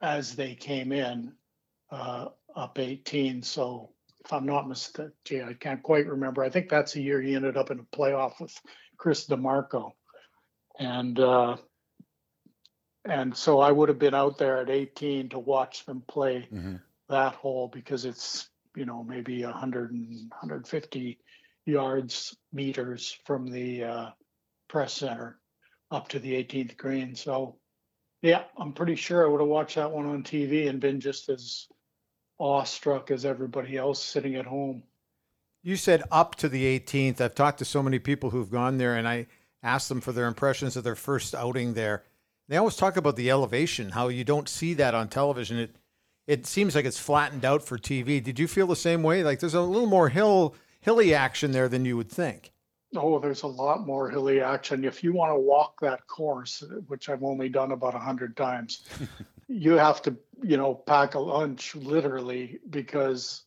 [0.00, 1.32] as they came in
[1.90, 3.42] uh, up 18.
[3.42, 3.90] So
[4.24, 6.42] if I'm not mistaken, gee, I can't quite remember.
[6.42, 8.54] I think that's the year he ended up in a playoff with
[8.96, 9.92] Chris DiMarco.
[10.78, 11.56] And uh,
[13.04, 16.76] and so I would have been out there at 18 to watch them play mm-hmm.
[17.08, 21.18] that hole because it's you know maybe 100 and 150
[21.64, 24.10] yards meters from the uh,
[24.68, 25.38] press center
[25.90, 27.14] up to the 18th green.
[27.14, 27.57] So
[28.22, 31.28] Yeah, I'm pretty sure I would have watched that one on TV and been just
[31.28, 31.68] as
[32.38, 34.82] awestruck as everybody else sitting at home.
[35.62, 37.20] You said up to the 18th.
[37.20, 39.26] I've talked to so many people who've gone there, and I
[39.62, 42.04] asked them for their impressions of their first outing there.
[42.48, 45.58] They always talk about the elevation, how you don't see that on television.
[45.58, 45.76] It
[46.26, 48.22] it seems like it's flattened out for TV.
[48.22, 49.24] Did you feel the same way?
[49.24, 52.52] Like there's a little more hill hilly action there than you would think.
[52.96, 54.84] Oh, there's a lot more hilly action.
[54.84, 58.86] If you want to walk that course, which I've only done about a hundred times,
[59.48, 63.42] you have to, you know, pack a lunch literally because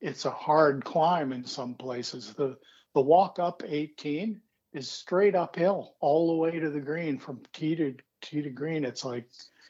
[0.00, 2.32] it's a hard climb in some places.
[2.34, 2.56] The
[2.94, 4.40] the walk up 18
[4.72, 8.84] is straight uphill all the way to the green from tee to tee to green.
[8.84, 9.28] It's like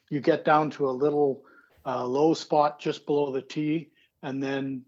[0.09, 1.43] you get down to a little
[1.87, 3.91] uh, low spot just below the tee,
[4.23, 4.85] and then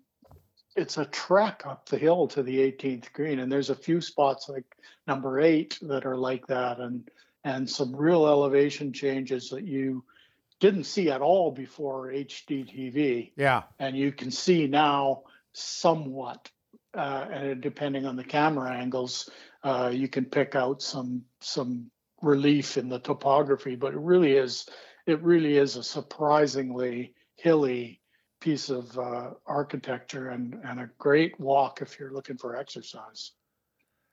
[0.76, 3.40] it's a trek up the hill to the 18th green.
[3.40, 4.64] And there's a few spots like
[5.06, 7.08] number eight that are like that, and
[7.44, 10.04] and some real elevation changes that you
[10.60, 13.32] didn't see at all before HDTV.
[13.36, 16.50] Yeah, and you can see now somewhat,
[16.94, 19.28] uh, and depending on the camera angles,
[19.64, 21.90] uh, you can pick out some some
[22.22, 23.74] relief in the topography.
[23.74, 24.66] But it really is
[25.06, 28.00] it really is a surprisingly hilly
[28.42, 33.32] piece of uh, architecture and, and a great walk if you're looking for exercise.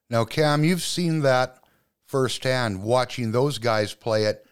[0.09, 1.59] Now, Cam, you've seen that
[2.05, 4.45] firsthand watching those guys play it,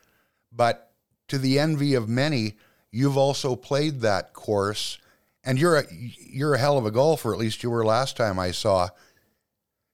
[0.51, 0.91] but
[1.27, 2.55] to the envy of many,
[2.91, 4.97] you've also played that course,
[5.43, 7.31] and you're a you're a hell of a golfer.
[7.31, 8.89] At least you were last time I saw.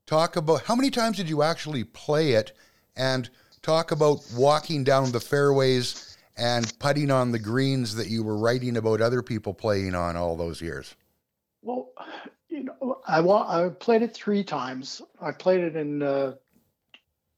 [0.06, 2.54] Talk about how many times did you actually play it,
[2.96, 3.30] and
[3.62, 8.78] talk about walking down the fairways and putting on the greens that you were writing
[8.78, 10.96] about other people playing on all those years?
[11.62, 11.90] Well,
[12.50, 15.02] you know, I I played it three times.
[15.22, 16.34] I played it in uh,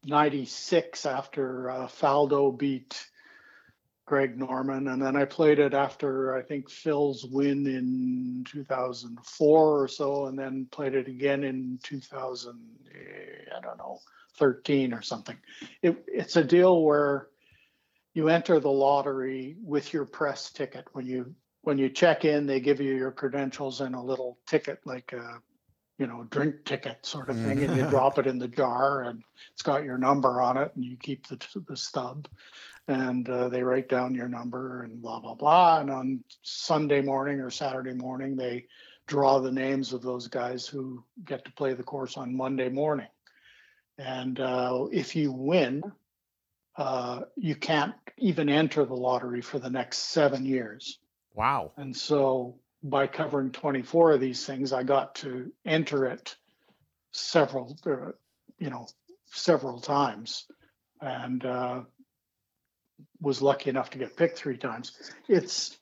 [0.06, 3.06] '96 after uh, Faldo beat
[4.06, 9.88] Greg Norman, and then I played it after I think Phil's win in 2004 or
[9.88, 12.60] so, and then played it again in 2000.
[13.56, 14.00] I don't know,
[14.38, 15.38] 13 or something.
[15.82, 17.28] It, it's a deal where
[18.16, 20.86] you enter the lottery with your press ticket.
[20.94, 24.80] When you when you check in they give you your credentials and a little ticket
[24.86, 25.42] like a
[25.98, 29.24] you know drink ticket sort of thing and you drop it in the jar and
[29.52, 32.28] it's got your number on it and you keep the, the stub.
[32.88, 35.80] And uh, they write down your number and blah blah blah.
[35.82, 38.66] And on sunday morning or saturday morning they
[39.08, 43.08] draw the names of those guys who get to play the course on monday morning.
[43.98, 45.84] And uh, if you win
[46.78, 51.00] uh, you can't even enter the lottery for the next seven years.
[51.34, 51.74] Wow.
[51.78, 56.36] And so by covering 24 of these things, I got to enter it
[57.12, 58.12] several, uh,
[58.58, 58.88] you know,
[59.26, 60.46] several times
[61.02, 61.82] and uh,
[63.20, 64.94] was lucky enough to get picked three times.
[65.28, 65.78] It's,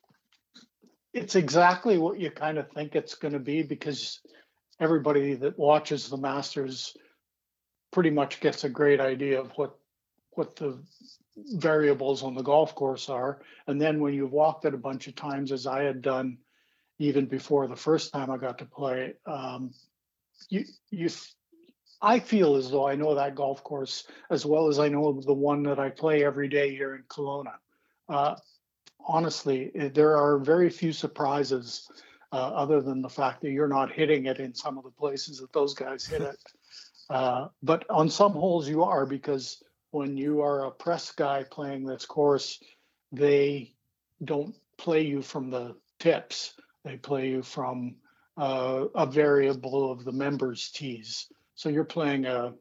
[1.14, 4.20] it's exactly what you kind of think it's going to be because
[4.80, 6.98] everybody that watches the Masters
[7.92, 9.78] pretty much gets a great idea of what
[10.36, 10.80] what the
[11.36, 13.42] variables on the golf course are.
[13.68, 16.38] And then when you've walked it a bunch of times, as I had done
[17.00, 19.74] even before the first time I got to play, um,
[20.50, 21.10] you you
[22.02, 25.34] I feel as though I know that golf course as well as I know the
[25.34, 27.54] one that I play every day here in Kelowna.
[28.10, 28.36] Uh,
[29.06, 31.90] honestly, eh, there are very few surprises
[32.34, 35.40] uh, other than the fact that you're not hitting it in some of the places
[35.40, 36.38] that those guys hit it.
[37.10, 39.62] Uh, but on some holes you are because
[39.94, 42.60] when you are a press guy playing this course,
[43.12, 43.76] they
[44.24, 46.56] don't play you from the tips.
[46.84, 47.98] They play you from
[48.36, 51.28] uh, a variable of the members' tees.
[51.54, 52.56] So you're playing a,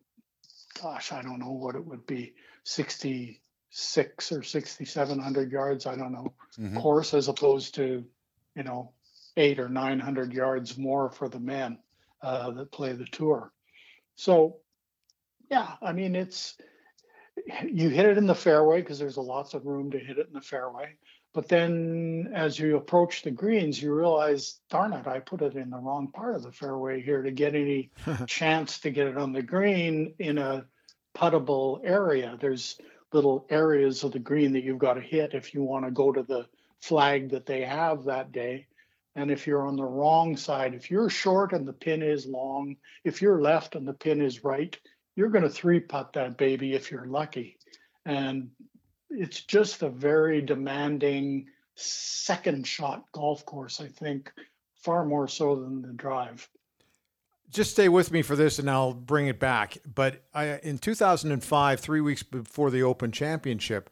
[0.80, 6.34] gosh, I don't know what it would be, 66 or 6,700 yards, I don't know,
[6.58, 6.76] mm-hmm.
[6.80, 8.04] course as opposed to,
[8.54, 8.92] you know,
[9.38, 11.78] eight or 900 yards more for the men
[12.20, 13.50] uh, that play the tour.
[14.16, 14.58] So,
[15.50, 16.58] yeah, I mean, it's,
[17.70, 20.26] you hit it in the fairway because there's a lots of room to hit it
[20.28, 20.96] in the fairway.
[21.34, 25.70] But then as you approach the greens, you realize, darn it, I put it in
[25.70, 27.90] the wrong part of the fairway here to get any
[28.26, 30.66] chance to get it on the green in a
[31.16, 32.36] puttable area.
[32.38, 32.78] There's
[33.12, 36.12] little areas of the green that you've got to hit if you want to go
[36.12, 36.46] to the
[36.80, 38.66] flag that they have that day.
[39.14, 42.76] And if you're on the wrong side, if you're short and the pin is long,
[43.04, 44.76] if you're left and the pin is right,
[45.16, 47.58] you're going to three putt that baby if you're lucky.
[48.04, 48.50] And
[49.10, 54.32] it's just a very demanding second shot golf course, I think,
[54.74, 56.48] far more so than the drive.
[57.50, 59.76] Just stay with me for this and I'll bring it back.
[59.94, 63.90] But I, in 2005, three weeks before the Open Championship,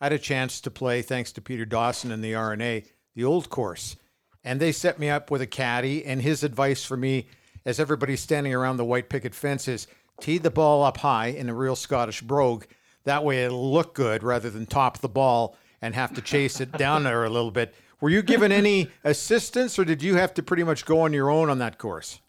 [0.00, 3.48] I had a chance to play, thanks to Peter Dawson and the R&A, the old
[3.48, 3.96] course.
[4.42, 6.04] And they set me up with a caddy.
[6.04, 7.28] And his advice for me,
[7.64, 9.86] as everybody's standing around the white picket fence, is
[10.20, 12.64] tee the ball up high in a real Scottish brogue.
[13.04, 16.72] That way it'll look good rather than top the ball and have to chase it
[16.72, 17.74] down there a little bit.
[18.00, 21.30] Were you given any assistance or did you have to pretty much go on your
[21.30, 22.20] own on that course?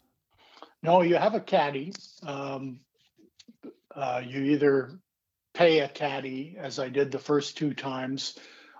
[0.82, 1.92] No, you have a caddy.
[2.24, 2.80] Um,
[3.94, 4.98] uh, you either
[5.54, 8.38] pay a caddy, as I did the first two times,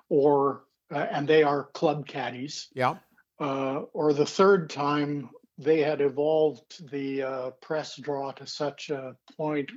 [0.09, 0.62] or
[0.94, 2.68] uh, and they are club caddies.
[2.72, 2.96] Yeah.
[3.40, 9.16] Uh, or the third time, they had evolved the uh, press draw to such a
[9.36, 9.70] point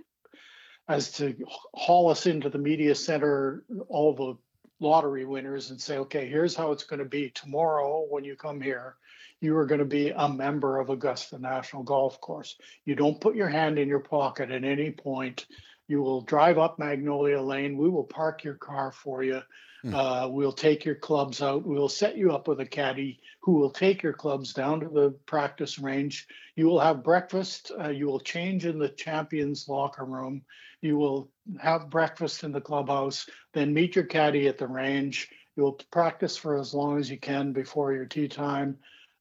[0.87, 1.35] as to
[1.73, 4.37] haul us into the media center, all the
[4.85, 8.61] lottery winners, and say, okay, here's how it's going to be tomorrow when you come
[8.61, 8.95] here.
[9.39, 12.57] You are going to be a member of Augusta National Golf Course.
[12.85, 15.47] You don't put your hand in your pocket at any point.
[15.87, 17.77] You will drive up Magnolia Lane.
[17.77, 19.41] We will park your car for you.
[19.83, 19.95] Hmm.
[19.95, 21.65] Uh, we'll take your clubs out.
[21.65, 25.11] We'll set you up with a caddy who will take your clubs down to the
[25.25, 26.27] practice range.
[26.55, 27.71] You will have breakfast.
[27.79, 30.43] Uh, you will change in the champions locker room.
[30.81, 35.29] You will have breakfast in the clubhouse, then meet your caddy at the range.
[35.55, 38.77] You'll practice for as long as you can before your tee time.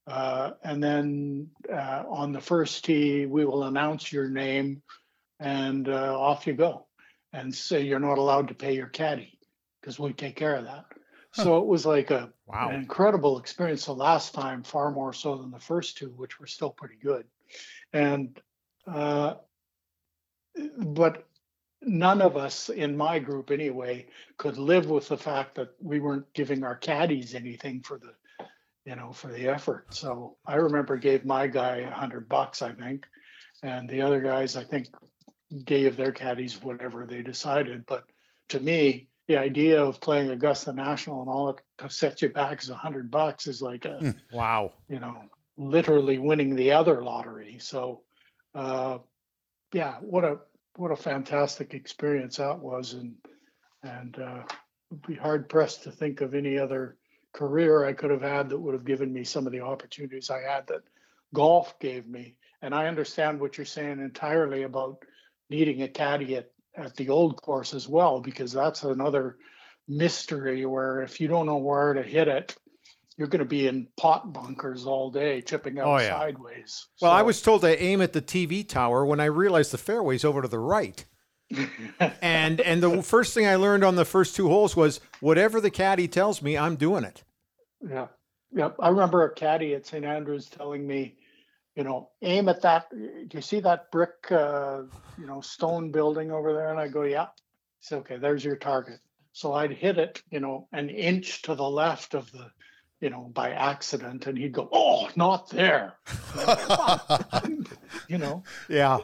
[0.06, 4.82] Uh, and then uh, on the first tee, we will announce your name
[5.38, 6.86] and uh, off you go
[7.32, 9.38] and say you're not allowed to pay your caddy
[9.80, 10.86] because we take care of that.
[11.32, 11.44] Huh.
[11.44, 12.68] So it was like a wow.
[12.68, 16.46] an incredible experience the last time, far more so than the first two, which were
[16.46, 17.24] still pretty good.
[17.92, 18.40] And
[18.86, 19.34] uh,
[20.76, 21.26] but
[21.82, 24.06] none of us in my group anyway
[24.36, 28.12] could live with the fact that we weren't giving our caddies anything for the
[28.84, 32.72] you know for the effort so i remember gave my guy a hundred bucks i
[32.72, 33.06] think
[33.62, 34.88] and the other guys i think
[35.64, 38.04] gave their caddies whatever they decided but
[38.48, 42.68] to me the idea of playing Augusta National and all it sets you back is
[42.68, 44.10] a hundred bucks is like a hmm.
[44.32, 45.22] wow, you know,
[45.56, 47.58] literally winning the other lottery.
[47.60, 48.00] So,
[48.56, 48.98] uh,
[49.72, 50.38] yeah, what a
[50.74, 53.14] what a fantastic experience that was, and
[53.84, 54.42] and uh,
[54.90, 56.96] would be hard pressed to think of any other
[57.32, 60.40] career I could have had that would have given me some of the opportunities I
[60.40, 60.82] had that
[61.32, 62.34] golf gave me.
[62.62, 65.04] And I understand what you're saying entirely about
[65.48, 69.36] needing a caddy at at the old course as well, because that's another
[69.88, 72.56] mystery where if you don't know where to hit it,
[73.16, 76.18] you're going to be in pot bunkers all day, chipping out oh, yeah.
[76.18, 76.86] sideways.
[77.02, 79.78] Well, so, I was told to aim at the TV tower when I realized the
[79.78, 81.04] fairway's over to the right.
[82.22, 85.70] and and the first thing I learned on the first two holes was whatever the
[85.70, 87.24] caddy tells me, I'm doing it.
[87.86, 88.06] Yeah,
[88.52, 88.70] yeah.
[88.78, 91.16] I remember a caddy at St Andrews telling me,
[91.74, 92.90] you know, aim at that.
[92.90, 94.82] Do you see that brick, uh,
[95.18, 96.70] you know, stone building over there?
[96.70, 97.26] And I go, yeah.
[97.78, 99.00] He said, okay, there's your target.
[99.32, 102.50] So I'd hit it, you know, an inch to the left of the,
[103.00, 105.94] you know, by accident, and he'd go, oh, not there.
[108.08, 108.42] you know.
[108.68, 108.98] Yeah.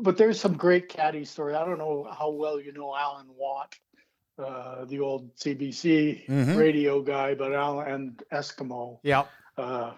[0.00, 1.54] But there's some great caddy story.
[1.54, 3.74] I don't know how well you know Alan Watt,
[4.38, 6.56] uh, the old CBC mm-hmm.
[6.56, 8.98] radio guy, but Alan and Eskimo.
[9.02, 9.24] Yeah.
[9.58, 9.92] Uh,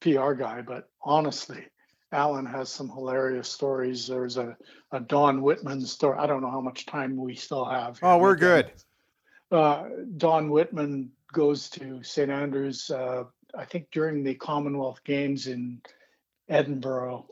[0.00, 1.64] PR guy, but honestly,
[2.12, 4.06] Alan has some hilarious stories.
[4.06, 4.56] There's a,
[4.92, 6.18] a Don Wittman story.
[6.18, 7.98] I don't know how much time we still have.
[8.02, 8.72] Oh, we're good.
[9.52, 9.84] Uh,
[10.16, 12.30] Don Wittman goes to St.
[12.30, 13.24] Andrews, uh,
[13.56, 15.80] I think during the Commonwealth Games in
[16.48, 17.26] Edinburgh,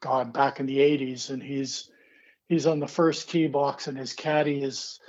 [0.00, 1.90] God, back in the 80s, and he's
[2.48, 5.00] he's on the first tee box, and his caddy is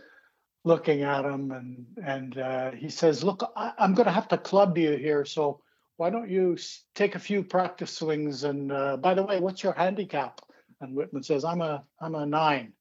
[0.64, 4.38] looking at him, and and uh, he says, "Look, I, I'm going to have to
[4.38, 5.62] club you here, so."
[6.00, 6.58] Why don't you
[6.96, 8.46] take a few practice swings?
[8.46, 10.40] And uh, by the way, what's your handicap?
[10.80, 12.72] And Wittman says, I'm a I'm a nine.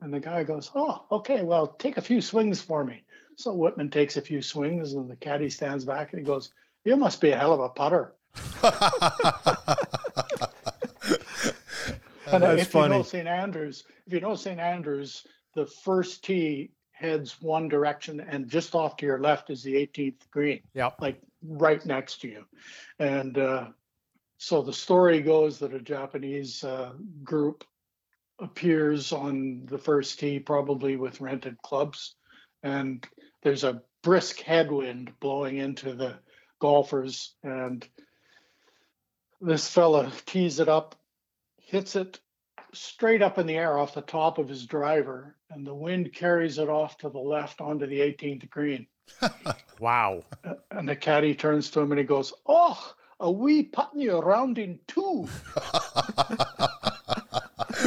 [0.00, 3.04] And the guy goes, Oh, okay, well, take a few swings for me.
[3.36, 6.50] So Wittman takes a few swings, and the caddy stands back and he goes,
[6.84, 8.14] You must be a hell of a putter.
[12.26, 12.94] and That's if funny.
[12.94, 13.28] you know St.
[13.28, 14.58] Andrews, if you know St.
[14.58, 19.74] Andrews, the first tee heads one direction, and just off to your left is the
[19.74, 20.62] 18th green.
[20.74, 22.44] Yeah, like right next to you.
[22.98, 23.66] And uh,
[24.38, 27.64] so the story goes that a Japanese uh, group
[28.38, 32.14] appears on the first tee, probably with rented clubs,
[32.62, 33.06] and
[33.42, 36.18] there's a brisk headwind blowing into the
[36.60, 37.86] golfers, and
[39.40, 40.96] this fella tees it up,
[41.58, 42.20] hits it
[42.72, 46.58] straight up in the air off the top of his driver, and the wind carries
[46.58, 48.86] it off to the left onto the 18th green.
[49.80, 50.22] wow.
[50.70, 54.58] And the caddy turns to him and he goes, Oh, a wee putting you around
[54.58, 55.28] in two.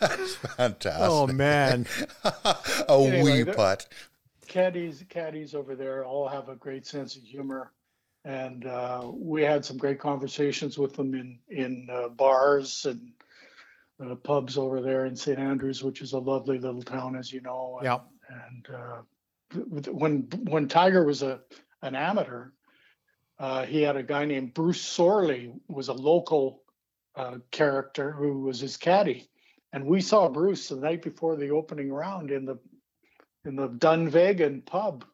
[0.00, 1.02] That's fantastic.
[1.02, 1.86] Oh, man.
[2.24, 2.56] a
[2.88, 3.86] anyway, wee putt.
[4.46, 7.72] caddies caddies over there all have a great sense of humor,
[8.24, 13.12] and uh, we had some great conversations with them in in uh, bars and
[14.04, 17.40] uh, pubs over there in St Andrews, which is a lovely little town, as you
[17.40, 17.80] know.
[17.82, 17.98] Yeah.
[18.28, 19.02] And uh,
[19.54, 21.40] when when Tiger was a
[21.82, 22.50] an amateur,
[23.38, 26.62] uh, he had a guy named Bruce Sorley, was a local
[27.16, 29.28] uh, character who was his caddy,
[29.72, 32.58] and we saw Bruce the night before the opening round in the
[33.44, 35.04] in the Dunvegan pub,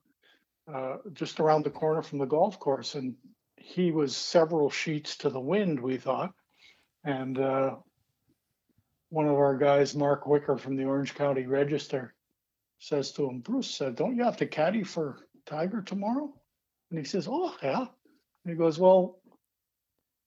[0.72, 3.14] uh, just around the corner from the golf course, and
[3.56, 5.80] he was several sheets to the wind.
[5.80, 6.32] We thought,
[7.04, 7.76] and uh,
[9.10, 12.14] one of our guys, Mark Whicker from the Orange County Register,
[12.80, 16.32] says to him, Bruce, uh, don't you have to caddy for Tiger tomorrow?
[16.90, 17.80] And he says, Oh, yeah.
[17.80, 19.20] And he goes, Well,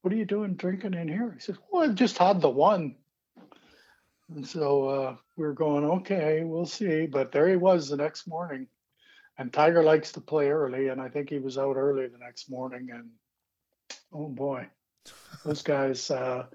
[0.01, 1.33] what are you doing drinking in here?
[1.33, 2.95] He says, Well, I've just had the one.
[4.33, 7.07] And so uh, we are going, Okay, we'll see.
[7.07, 8.67] But there he was the next morning.
[9.37, 10.89] And Tiger likes to play early.
[10.89, 12.89] And I think he was out early the next morning.
[12.93, 13.09] And
[14.13, 14.67] oh boy,
[15.43, 16.09] those guys.
[16.09, 16.45] Uh,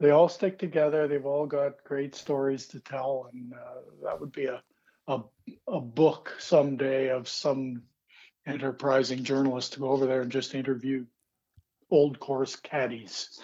[0.00, 1.06] they all stick together.
[1.06, 4.62] They've all got great stories to tell, and uh, that would be a,
[5.10, 5.20] a
[5.68, 7.82] a book someday of some
[8.46, 11.04] enterprising journalist to go over there and just interview
[11.90, 13.40] old course caddies.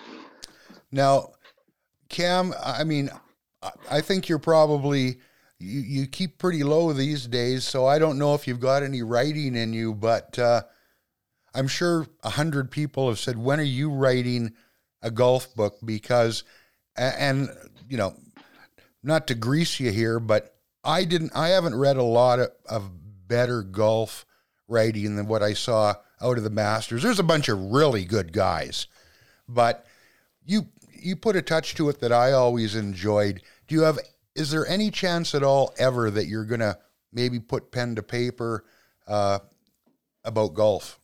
[0.92, 1.32] Now,
[2.08, 3.10] Cam, I mean,
[3.90, 5.18] I think you're probably
[5.58, 9.02] you, you keep pretty low these days, so I don't know if you've got any
[9.02, 10.62] writing in you, but uh,
[11.54, 14.54] I'm sure a hundred people have said, "When are you writing?"
[15.02, 16.42] a golf book because,
[16.96, 17.48] and
[17.88, 18.16] you know,
[19.02, 20.55] not to grease you here, but
[20.86, 22.90] I didn't, I haven't read a lot of, of
[23.26, 24.24] better golf
[24.68, 27.02] writing than what I saw out of the Masters.
[27.02, 28.86] There's a bunch of really good guys,
[29.48, 29.84] but
[30.44, 30.68] you
[30.98, 33.42] you put a touch to it that I always enjoyed.
[33.68, 33.98] Do you have?
[34.34, 36.78] Is there any chance at all ever that you're gonna
[37.12, 38.64] maybe put pen to paper
[39.06, 39.40] uh,
[40.24, 40.98] about golf?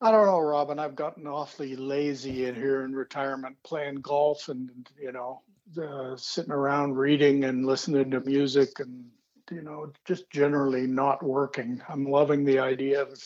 [0.00, 0.78] I don't know, Robin.
[0.78, 5.42] I've gotten awfully lazy in here in retirement, playing golf and you know,
[5.80, 9.06] uh, sitting around reading and listening to music and
[9.50, 11.80] you know, just generally not working.
[11.88, 13.22] I'm loving the idea of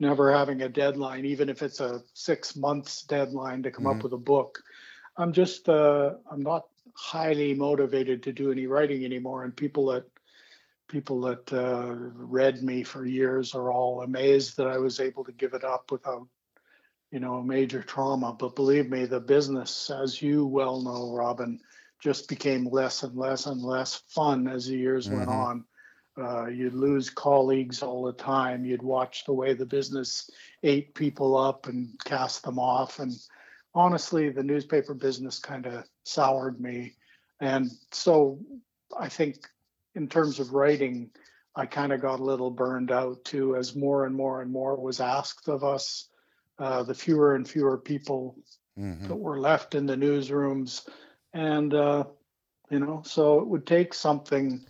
[0.00, 3.98] never having a deadline, even if it's a six months deadline to come mm-hmm.
[3.98, 4.62] up with a book.
[5.16, 10.04] I'm just uh, I'm not highly motivated to do any writing anymore, and people that
[10.88, 15.32] people that uh, read me for years are all amazed that I was able to
[15.32, 16.26] give it up without,
[17.10, 18.36] you know, a major trauma.
[18.38, 21.60] But believe me, the business, as you well know, Robin,
[22.02, 25.18] just became less and less and less fun as the years mm-hmm.
[25.18, 25.64] went on.
[26.20, 28.64] Uh, you'd lose colleagues all the time.
[28.64, 30.28] You'd watch the way the business
[30.62, 32.98] ate people up and cast them off.
[32.98, 33.12] And
[33.74, 36.94] honestly, the newspaper business kind of soured me.
[37.40, 38.40] And so
[38.98, 39.36] I think
[39.94, 41.10] in terms of writing,
[41.54, 44.76] I kind of got a little burned out too, as more and more and more
[44.76, 46.08] was asked of us.
[46.58, 48.36] Uh, the fewer and fewer people
[48.78, 49.08] mm-hmm.
[49.08, 50.86] that were left in the newsrooms,
[51.32, 52.04] and uh,
[52.70, 54.64] you know, so it would take something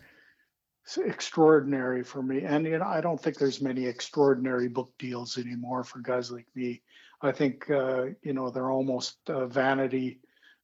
[0.97, 2.43] extraordinary for me.
[2.43, 6.47] And you know, I don't think there's many extraordinary book deals anymore for guys like
[6.55, 6.83] me.
[7.21, 10.21] I think uh, you know they're almost uh, vanity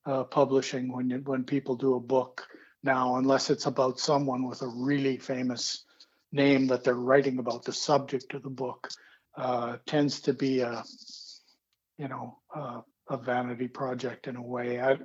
[0.07, 2.47] uh, publishing when you, when people do a book
[2.83, 5.85] now, unless it's about someone with a really famous
[6.33, 8.89] name that they're writing about, the subject of the book
[9.37, 10.83] uh, tends to be a,
[11.97, 12.81] you know, uh,
[13.11, 14.81] a vanity project in a way.
[14.81, 14.99] I,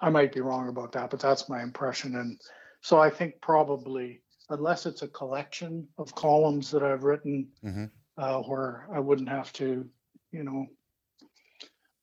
[0.00, 2.16] I might be wrong about that, but that's my impression.
[2.16, 2.40] And
[2.80, 7.84] so I think probably, unless it's a collection of columns that I've written, mm-hmm.
[8.16, 9.86] uh, where I wouldn't have to,
[10.32, 10.66] you know,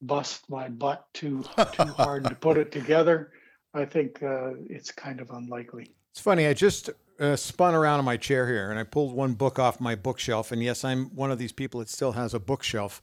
[0.02, 1.44] bust my butt too
[1.74, 3.32] too hard to put it together.
[3.74, 5.92] I think uh, it's kind of unlikely.
[6.12, 6.48] It's funny.
[6.48, 6.90] I just
[7.20, 10.52] uh, spun around in my chair here and I pulled one book off my bookshelf.
[10.52, 13.02] And yes, I'm one of these people that still has a bookshelf.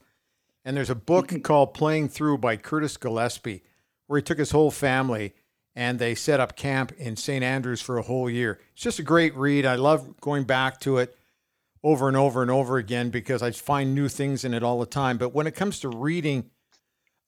[0.63, 3.63] And there's a book called Playing Through by Curtis Gillespie,
[4.07, 5.33] where he took his whole family
[5.75, 7.43] and they set up camp in St.
[7.43, 8.59] Andrews for a whole year.
[8.73, 9.65] It's just a great read.
[9.65, 11.17] I love going back to it
[11.83, 14.85] over and over and over again because I find new things in it all the
[14.85, 15.17] time.
[15.17, 16.49] But when it comes to reading,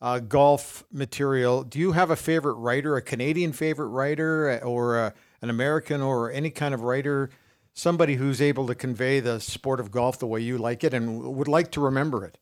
[0.01, 1.63] uh, golf material.
[1.63, 6.31] Do you have a favorite writer, a Canadian favorite writer, or a, an American, or
[6.31, 7.29] any kind of writer,
[7.73, 11.21] somebody who's able to convey the sport of golf the way you like it and
[11.21, 12.37] would like to remember it?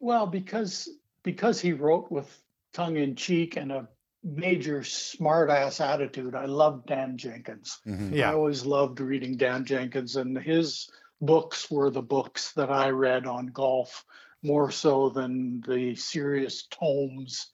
[0.00, 0.88] Well, because
[1.22, 2.42] because he wrote with
[2.72, 3.88] tongue in cheek and a
[4.24, 6.34] major smartass attitude.
[6.34, 7.80] I love Dan Jenkins.
[7.86, 8.14] Mm-hmm.
[8.14, 8.30] Yeah.
[8.30, 10.88] I always loved reading Dan Jenkins, and his
[11.20, 14.04] books were the books that I read on golf
[14.42, 17.48] more so than the serious tomes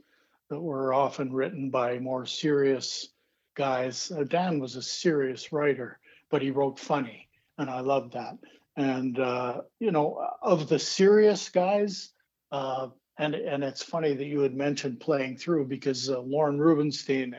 [0.51, 3.09] that were often written by more serious
[3.55, 4.11] guys.
[4.11, 5.99] Uh, Dan was a serious writer,
[6.31, 7.29] but he wrote funny.
[7.59, 8.39] and I love that.
[8.77, 12.11] And uh, you know, of the serious guys,
[12.53, 12.89] uh,
[13.19, 17.35] and and it's funny that you had mentioned playing through because uh, Lorne Rubenstein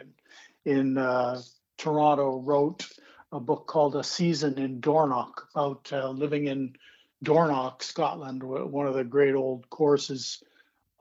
[0.66, 1.42] in, in uh,
[1.78, 2.88] Toronto wrote
[3.32, 6.76] a book called A Season in Dornoch about uh, living in
[7.24, 10.42] Dornoch, Scotland, one of the great old courses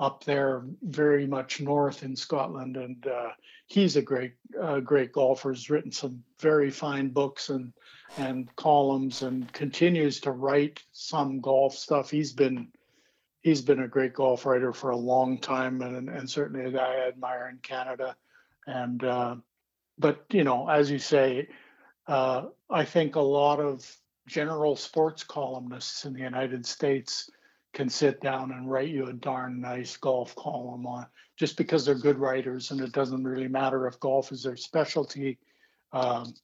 [0.01, 2.76] up there, very much north in Scotland.
[2.76, 3.31] And uh,
[3.66, 5.51] he's a great, uh, great golfer.
[5.51, 7.72] Has written some very fine books and
[8.16, 12.11] and columns, and continues to write some golf stuff.
[12.11, 12.68] He's been
[13.43, 16.95] he's been a great golf writer for a long time, and and certainly a guy
[16.95, 18.16] I admire in Canada.
[18.66, 19.36] And uh,
[19.99, 21.49] but you know, as you say,
[22.07, 23.86] uh, I think a lot of
[24.26, 27.30] general sports columnists in the United States
[27.72, 31.95] can sit down and write you a darn nice golf column on just because they're
[31.95, 35.39] good writers and it doesn't really matter if golf is their specialty.
[35.93, 36.34] Um,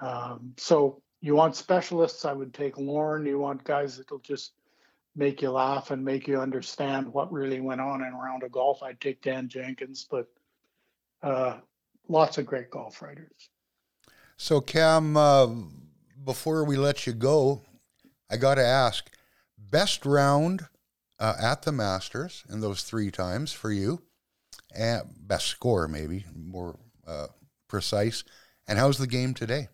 [0.00, 3.26] um, so you want specialists, I would take Lorne.
[3.26, 4.52] You want guys that'll just
[5.16, 8.52] make you laugh and make you understand what really went on in a round of
[8.52, 8.82] golf.
[8.82, 10.26] I'd take Dan Jenkins, but
[11.22, 11.58] uh,
[12.08, 13.48] lots of great golf writers.
[14.36, 15.46] So, Cam, uh,
[16.24, 17.62] before we let you go,
[18.30, 19.10] I got to ask
[19.56, 20.66] best round
[21.18, 24.02] uh, at the Masters in those three times for you,
[24.76, 27.28] and best score, maybe more uh,
[27.68, 28.24] precise.
[28.66, 29.68] And how's the game today?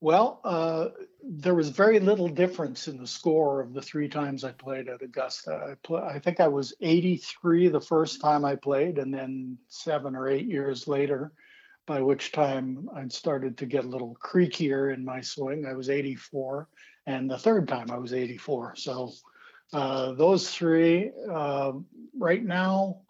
[0.00, 0.88] Well, uh,
[1.28, 5.02] there was very little difference in the score of the three times I played at
[5.02, 5.70] Augusta.
[5.72, 10.14] I, play, I think I was 83 the first time I played, and then seven
[10.14, 11.32] or eight years later,
[11.84, 15.66] by which time I'd started to get a little creakier in my swing.
[15.66, 16.68] I was 84,
[17.06, 18.76] and the third time I was 84.
[18.76, 19.12] So
[19.72, 21.72] uh, those three, uh,
[22.16, 23.00] right now,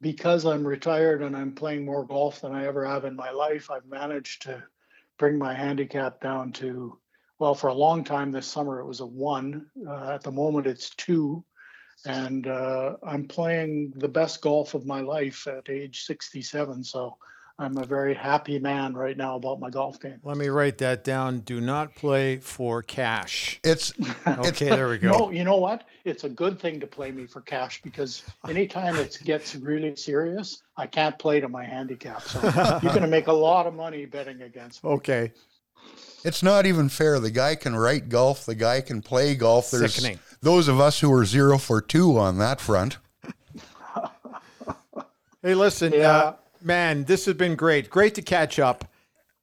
[0.00, 3.70] because I'm retired and I'm playing more golf than I ever have in my life,
[3.70, 4.62] I've managed to
[5.18, 6.98] bring my handicap down to,
[7.38, 9.66] well, for a long time this summer it was a one.
[9.86, 11.44] Uh, at the moment it's two.
[12.04, 16.84] And uh, I'm playing the best golf of my life at age 67.
[16.84, 17.16] So
[17.58, 20.20] I'm a very happy man right now about my golf game.
[20.22, 21.40] Let me write that down.
[21.40, 23.58] Do not play for cash.
[23.64, 23.94] It's
[24.26, 24.68] okay.
[24.68, 25.10] There we go.
[25.10, 25.84] No, you know what?
[26.04, 30.62] It's a good thing to play me for cash because anytime it gets really serious,
[30.76, 32.22] I can't play to my handicap.
[32.22, 32.40] So
[32.82, 34.90] you're going to make a lot of money betting against me.
[34.90, 35.32] Okay.
[36.24, 37.20] It's not even fair.
[37.20, 38.44] The guy can write golf.
[38.46, 39.70] The guy can play golf.
[39.70, 40.18] There's Sickening.
[40.42, 42.98] those of us who are zero for two on that front.
[45.42, 46.10] Hey, listen, Yeah.
[46.10, 47.88] uh, man, this has been great.
[47.88, 48.84] Great to catch up.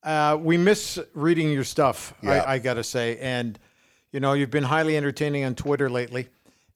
[0.03, 2.31] Uh, we miss reading your stuff, Yeah.
[2.43, 3.17] I, I got to say.
[3.19, 3.57] And,
[4.11, 6.27] you know, you've been highly entertaining on Twitter lately,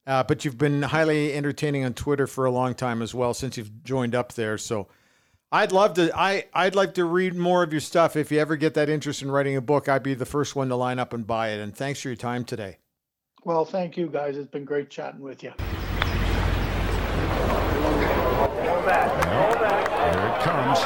[0.06, 3.58] uh, but you've been highly entertaining on Twitter for a long time as well since
[3.58, 4.56] you've joined up there.
[4.56, 4.88] So
[5.50, 8.16] I'd love to, I, I'd like to read more of your stuff.
[8.16, 10.68] If you ever get that interest in writing a book, I'd be the first one
[10.68, 11.60] to line up and buy it.
[11.60, 12.76] And thanks for your time today.
[13.44, 14.36] Well, thank you guys.
[14.36, 15.52] It's been great chatting with you.
[15.58, 15.66] Here
[20.26, 20.78] it comes.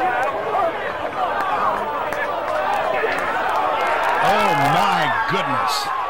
[4.25, 6.02] Oh my goodness.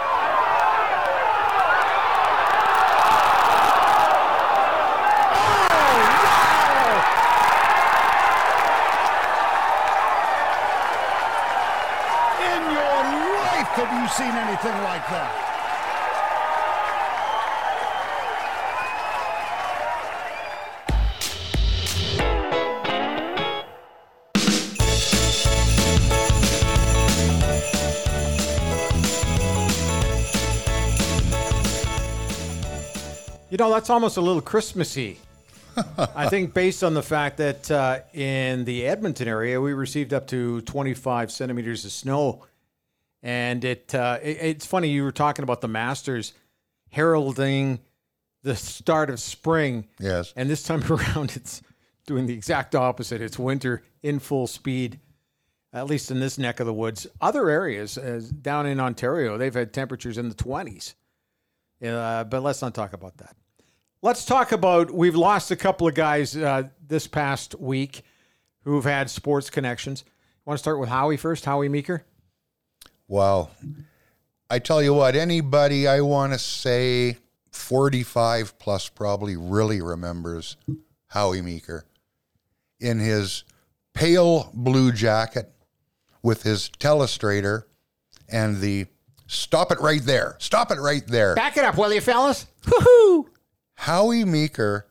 [14.12, 15.48] Seen anything like that?
[33.48, 35.18] You know, that's almost a little Christmassy.
[35.98, 40.26] I think based on the fact that uh, in the Edmonton area we received up
[40.28, 42.44] to 25 centimeters of snow,
[43.22, 46.32] and it, uh, it it's funny you were talking about the Masters
[46.90, 47.80] heralding
[48.42, 50.32] the start of spring, Yes.
[50.36, 51.62] and this time around it's
[52.06, 53.20] doing the exact opposite.
[53.22, 54.98] It's winter in full speed,
[55.72, 57.06] at least in this neck of the woods.
[57.20, 60.94] Other areas, as down in Ontario, they've had temperatures in the 20s.
[61.84, 63.36] Uh, but let's not talk about that.
[64.02, 68.02] Let's talk about we've lost a couple of guys uh, this past week
[68.64, 70.04] who've had sports connections.
[70.44, 71.44] Want to start with Howie first?
[71.44, 72.04] Howie Meeker?
[73.12, 73.50] Well,
[74.48, 77.18] I tell you what, anybody I want to say
[77.50, 80.56] 45 plus probably really remembers
[81.08, 81.84] Howie Meeker
[82.80, 83.44] in his
[83.92, 85.52] pale blue jacket
[86.22, 87.64] with his telestrator
[88.30, 88.86] and the
[89.26, 91.34] stop it right there, stop it right there.
[91.34, 92.46] Back it up, will you, fellas?
[92.62, 93.26] Woohoo!
[93.74, 94.86] Howie Meeker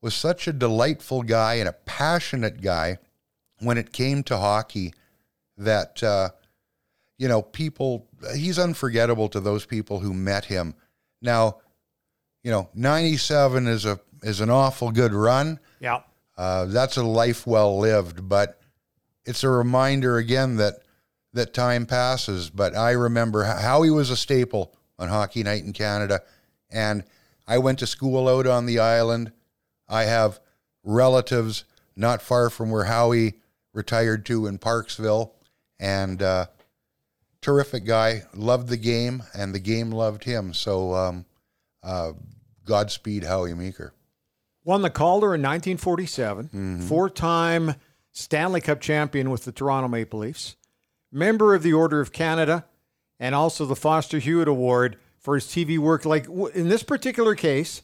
[0.00, 2.98] was such a delightful guy and a passionate guy
[3.58, 4.94] when it came to hockey
[5.58, 6.28] that uh,
[7.18, 10.74] you know, people, he's unforgettable to those people who met him.
[11.22, 11.58] Now,
[12.42, 15.60] you know, 97 is a is an awful good run.
[15.80, 16.00] Yeah.
[16.36, 18.60] Uh, that's a life well lived, but
[19.24, 20.74] it's a reminder again that
[21.32, 22.50] that time passes.
[22.50, 26.22] But I remember how he was a staple on Hockey Night in Canada,
[26.70, 27.04] and
[27.46, 29.32] I went to school out on the island.
[29.88, 30.40] I have
[30.82, 31.64] relatives
[31.96, 33.34] not far from where Howie
[33.72, 35.32] retired to in Parksville,
[35.78, 36.46] and uh,
[37.44, 38.22] terrific guy.
[38.34, 40.54] Loved the game, and the game loved him.
[40.54, 41.26] So, um,
[41.82, 42.12] uh,
[42.64, 43.92] Godspeed, Howie Meeker.
[44.64, 47.74] Won the Calder in 1947, four time
[48.12, 50.56] Stanley Cup champion with the Toronto Maple Leafs,
[51.12, 52.64] member of the Order of Canada,
[53.20, 56.06] and also the Foster Hewitt Award for his TV work.
[56.06, 57.82] Like in this particular case,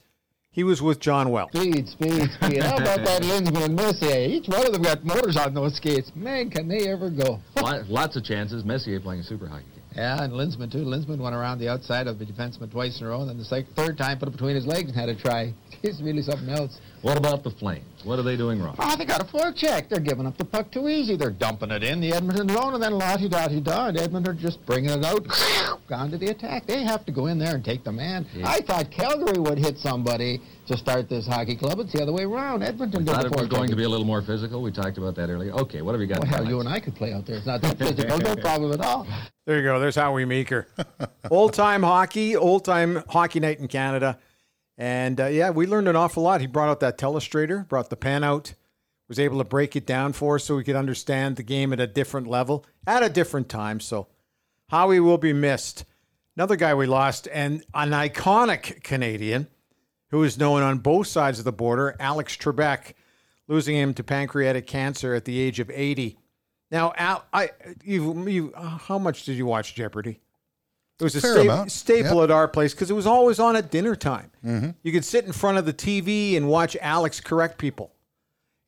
[0.52, 1.52] he was with John Welch.
[1.52, 2.62] Speed, speed, speed.
[2.62, 4.26] How about that Linseman and Messier?
[4.26, 6.10] Each one of them got motors on those skates.
[6.16, 7.38] Man, can they ever go?
[7.88, 8.64] Lots of chances.
[8.64, 9.84] Messier playing a super hockey game.
[9.94, 10.78] Yeah, and Linseman too.
[10.78, 13.66] Linseman went around the outside of the defenseman twice in a row, and then the
[13.76, 15.54] third time put it between his legs and had a try.
[15.82, 16.78] It's really something else.
[17.02, 17.84] What about the Flames?
[18.04, 18.74] What are they doing wrong?
[18.78, 19.88] Oh, they got a forecheck.
[19.88, 21.16] They're giving up the puck too easy.
[21.16, 24.64] They're dumping it in the Edmonton zone, and then lottie dottie da, and Edmonton just
[24.66, 25.26] bringing it out,
[25.88, 26.66] gone to the attack.
[26.66, 28.26] They have to go in there and take the man.
[28.44, 31.80] I thought Calgary would hit somebody to start this hockey club.
[31.80, 32.62] It's the other way around.
[32.62, 34.62] Edmonton did Thought the it was going to be a little more physical.
[34.62, 35.52] We talked about that earlier.
[35.52, 36.20] Okay, what have you got?
[36.20, 37.36] Well, hell, you and I could play out there.
[37.36, 38.18] It's not that physical.
[38.18, 39.06] no problem at all.
[39.46, 39.80] There you go.
[39.80, 40.68] There's Howie Meeker.
[41.30, 44.18] old time hockey, old time hockey night in Canada.
[44.80, 46.40] And uh, yeah, we learned an awful lot.
[46.40, 48.54] He brought out that telestrator, brought the pen out,
[49.08, 51.80] was able to break it down for us so we could understand the game at
[51.80, 53.78] a different level at a different time.
[53.78, 54.08] So
[54.70, 55.84] Howie will be missed.
[56.34, 59.48] Another guy we lost, and an iconic Canadian
[60.12, 62.94] who is known on both sides of the border, Alex Trebek,
[63.48, 66.16] losing him to pancreatic cancer at the age of 80.
[66.70, 67.50] Now, Al, I
[67.84, 70.20] you, you how much did you watch Jeopardy?
[71.00, 71.72] It was a sta- amount.
[71.72, 72.24] staple Yep.
[72.24, 74.30] at our place because it was always on at dinner time.
[74.82, 77.92] You could sit in front of the TV and watch Alex correct people,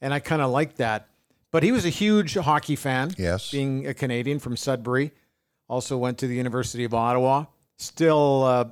[0.00, 1.08] and I kind of liked that.
[1.50, 3.12] But he was a huge hockey fan.
[3.18, 3.50] Yes.
[3.50, 5.12] being a Canadian from Sudbury,
[5.68, 7.44] also went to the University of Ottawa.
[7.76, 8.64] Still, uh,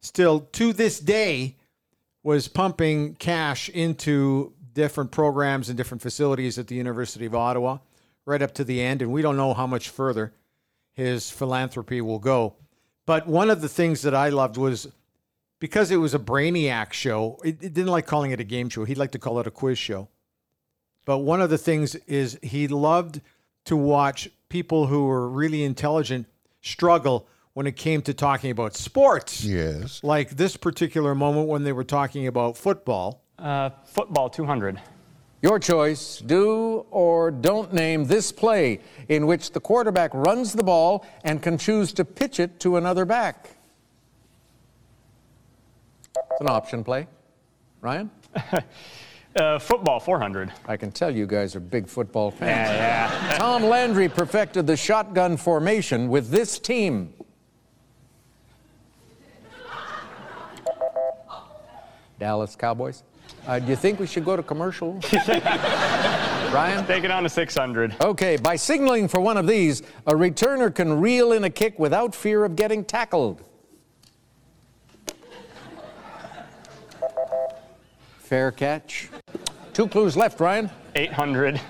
[0.00, 1.56] still to this day,
[2.22, 7.78] was pumping cash into different programs and different facilities at the University of Ottawa,
[8.24, 9.02] right up to the end.
[9.02, 10.32] And we don't know how much further
[10.92, 12.54] his philanthropy will go.
[13.06, 14.88] But one of the things that I loved was
[15.58, 18.84] because it was a Brainiac show, it, it didn't like calling it a game show.
[18.84, 20.08] He'd like to call it a quiz show.
[21.04, 23.20] But one of the things is he loved
[23.64, 26.26] to watch people who were really intelligent
[26.60, 29.44] struggle when it came to talking about sports.
[29.44, 30.02] Yes.
[30.02, 33.22] Like this particular moment when they were talking about football.
[33.38, 34.80] Uh, football 200.
[35.42, 36.18] Your choice.
[36.18, 38.78] Do or don't name this play
[39.08, 43.04] in which the quarterback runs the ball and can choose to pitch it to another
[43.04, 43.50] back.
[46.16, 47.08] It's an option play.
[47.80, 48.10] Ryan?
[49.34, 50.52] Uh, football 400.
[50.66, 52.68] I can tell you guys are big football fans.
[52.68, 53.36] Yeah, yeah.
[53.38, 57.14] Tom Landry perfected the shotgun formation with this team.
[62.18, 63.04] Dallas Cowboys.
[63.46, 64.94] Uh, do you think we should go to commercial?
[66.52, 66.86] Ryan?
[66.86, 67.96] Take it on to 600.
[68.00, 72.14] Okay, by signaling for one of these, a returner can reel in a kick without
[72.14, 73.42] fear of getting tackled.
[78.18, 79.10] Fair catch.
[79.72, 80.70] Two clues left, Ryan.
[80.94, 81.60] 800.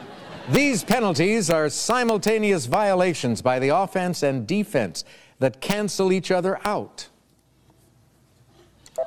[0.51, 5.05] These penalties are simultaneous violations by the offense and defense
[5.39, 7.09] that cancel each other out.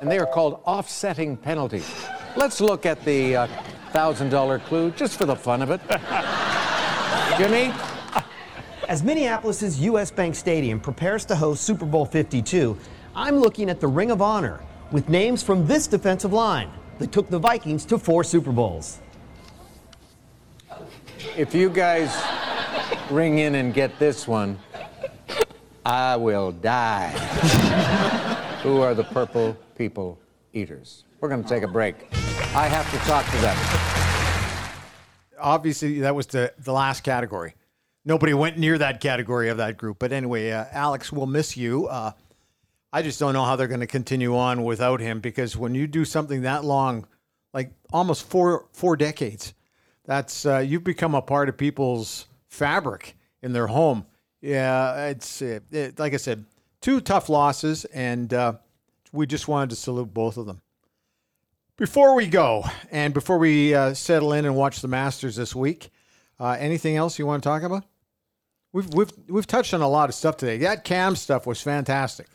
[0.00, 2.06] And they are called offsetting penalties.
[2.36, 3.46] Let's look at the uh,
[3.92, 5.80] $1,000 clue just for the fun of it.
[7.38, 7.72] Jimmy?
[8.88, 12.76] As Minneapolis' US Bank Stadium prepares to host Super Bowl 52,
[13.14, 14.60] I'm looking at the Ring of Honor
[14.92, 19.00] with names from this defensive line that took the Vikings to four Super Bowls.
[21.38, 22.14] If you guys
[23.10, 24.58] ring in and get this one,
[25.86, 27.08] I will die.
[28.62, 30.18] Who are the purple people
[30.52, 31.04] eaters?
[31.20, 31.96] We're going to take a break.
[32.56, 33.54] I have to talk to them.
[35.38, 37.54] Obviously, that was the, the last category.
[38.06, 39.98] Nobody went near that category of that group.
[39.98, 41.86] But anyway, uh, Alex, we'll miss you.
[41.86, 42.12] Uh,
[42.94, 45.86] I just don't know how they're going to continue on without him because when you
[45.86, 47.06] do something that long,
[47.52, 49.52] like almost four four decades,
[50.06, 54.06] that's uh, you've become a part of people's fabric in their home.
[54.40, 56.46] Yeah, it's it, like I said,
[56.80, 58.54] two tough losses, and uh,
[59.12, 60.62] we just wanted to salute both of them.
[61.78, 65.90] Before we go, and before we uh, settle in and watch the Masters this week,
[66.40, 67.84] uh, anything else you want to talk about?
[68.72, 70.56] We've we've we've touched on a lot of stuff today.
[70.58, 72.28] That Cam stuff was fantastic.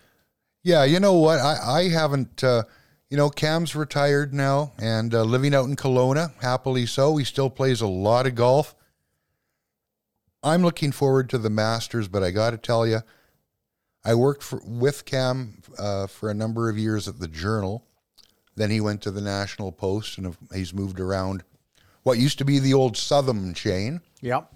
[0.61, 1.39] Yeah, you know what?
[1.39, 2.65] I, I haven't, uh,
[3.09, 7.17] you know, Cam's retired now and uh, living out in Kelowna, happily so.
[7.17, 8.75] He still plays a lot of golf.
[10.43, 12.99] I'm looking forward to the Masters, but I got to tell you,
[14.05, 17.87] I worked for, with Cam uh, for a number of years at the Journal.
[18.55, 21.43] Then he went to the National Post and he's moved around
[22.03, 24.01] what used to be the old Southam chain.
[24.21, 24.51] Yep.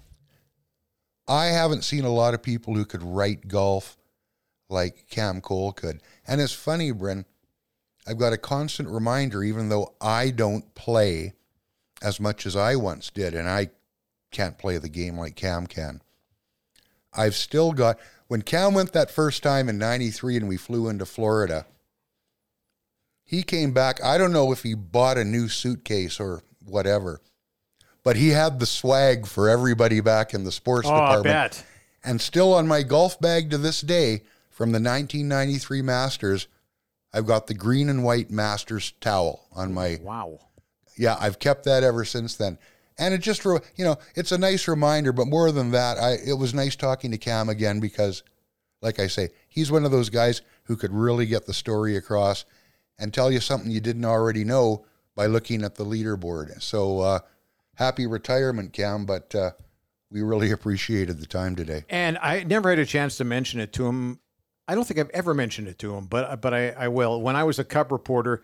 [1.28, 3.96] I haven't seen a lot of people who could write golf
[4.68, 6.00] like Cam Cole could.
[6.26, 7.24] And it's funny, Bryn,
[8.06, 11.34] I've got a constant reminder, even though I don't play
[12.02, 13.70] as much as I once did, and I
[14.30, 16.02] can't play the game like Cam can.
[17.12, 21.06] I've still got, when Cam went that first time in 93 and we flew into
[21.06, 21.66] Florida,
[23.26, 24.02] he came back.
[24.02, 27.20] I don't know if he bought a new suitcase or whatever,
[28.02, 31.24] but he had the swag for everybody back in the sports Oh, department.
[31.24, 31.64] bet.
[32.04, 36.46] And still on my golf bag to this day from the 1993 Masters,
[37.12, 39.98] I've got the green and white Masters towel on my.
[40.00, 40.38] Wow.
[40.96, 42.58] Yeah, I've kept that ever since then.
[42.98, 46.38] And it just, you know, it's a nice reminder, but more than that, I it
[46.38, 48.22] was nice talking to Cam again because,
[48.80, 52.44] like I say, he's one of those guys who could really get the story across
[52.98, 54.84] and tell you something you didn't already know
[55.14, 56.62] by looking at the leaderboard.
[56.62, 57.18] So, uh,
[57.74, 59.50] happy retirement, Cam, but uh,
[60.10, 61.84] we really appreciated the time today.
[61.88, 64.20] And I never had a chance to mention it to him.
[64.68, 67.20] I don't think I've ever mentioned it to him, but but I, I will.
[67.22, 68.42] When I was a Cub reporter,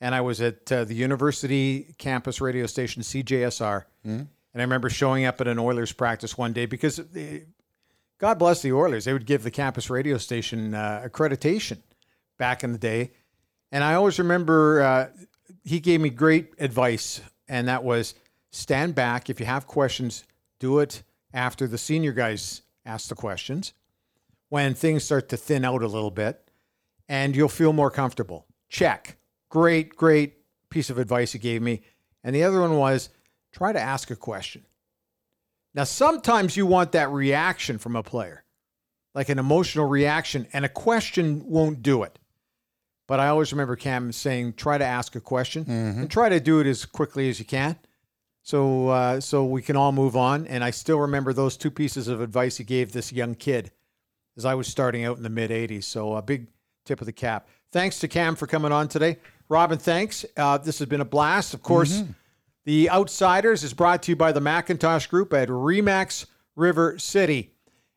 [0.00, 4.10] and I was at uh, the university campus radio station CJSR, Mhm.
[4.20, 7.38] and I remember showing up at an Oilers practice one day because, uh,
[8.18, 11.78] God bless the Oilers, they would give the campus radio station uh, accreditation
[12.38, 13.12] back in the day,
[13.72, 15.08] and I always remember uh,
[15.64, 18.14] he gave me great advice, and that was
[18.52, 20.24] stand back if you have questions,
[20.60, 21.02] do it
[21.32, 23.72] after the senior guys ask the questions
[24.48, 26.48] when things start to thin out a little bit
[27.08, 28.46] and you'll feel more comfortable.
[28.68, 29.16] Check.
[29.48, 30.36] Great, great
[30.70, 31.82] piece of advice he gave me.
[32.22, 33.10] And the other one was
[33.52, 34.64] try to ask a question.
[35.74, 38.44] Now, sometimes you want that reaction from a player,
[39.14, 42.18] like an emotional reaction, and a question won't do it.
[43.06, 46.60] But I always remember Cam saying, try to ask a question and try to do
[46.60, 47.76] it as quickly as you can.
[48.42, 50.46] So, uh, so we can all move on.
[50.46, 53.70] And I still remember those two pieces of advice he gave this young kid
[54.36, 55.84] as I was starting out in the mid 80s.
[55.84, 56.48] So a big
[56.84, 57.48] tip of the cap.
[57.72, 59.18] Thanks to Cam for coming on today.
[59.48, 60.24] Robin, thanks.
[60.36, 61.54] Uh, this has been a blast.
[61.54, 62.02] Of course,
[62.64, 66.26] The Outsiders is brought to you by the Macintosh Group at Remax
[66.56, 67.53] River City.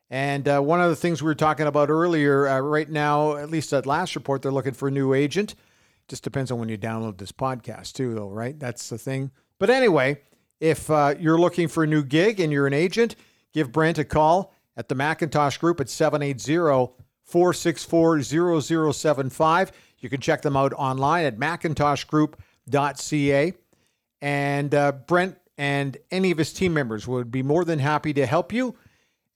[0.09, 3.49] And uh, one of the things we were talking about earlier, uh, right now, at
[3.49, 5.55] least at last report, they're looking for a new agent.
[6.07, 8.57] Just depends on when you download this podcast, too, though, right?
[8.57, 9.31] That's the thing.
[9.59, 10.21] But anyway,
[10.61, 13.17] if uh, you're looking for a new gig and you're an agent,
[13.53, 16.93] give Brent a call at the Macintosh Group at 780
[17.25, 18.21] 464
[18.93, 19.71] 0075.
[19.99, 23.53] You can check them out online at macintoshgroup.ca.
[24.21, 28.25] And uh, Brent and any of his team members would be more than happy to
[28.25, 28.75] help you.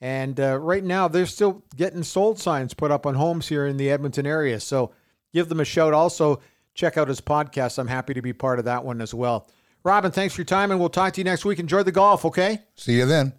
[0.02, 3.78] And uh, right now, they're still getting sold signs put up on homes here in
[3.78, 4.60] the Edmonton area.
[4.60, 4.92] So
[5.32, 5.94] give them a shout.
[5.94, 6.42] Also,
[6.74, 7.78] check out his podcast.
[7.78, 9.48] I'm happy to be part of that one as well.
[9.84, 11.60] Robin, thanks for your time, and we'll talk to you next week.
[11.60, 12.60] Enjoy the golf, okay?
[12.76, 13.34] See you then.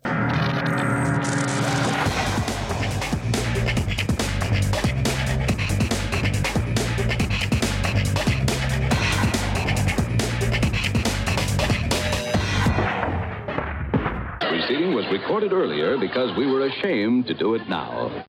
[15.42, 18.24] Recorded earlier because we were ashamed to do it now.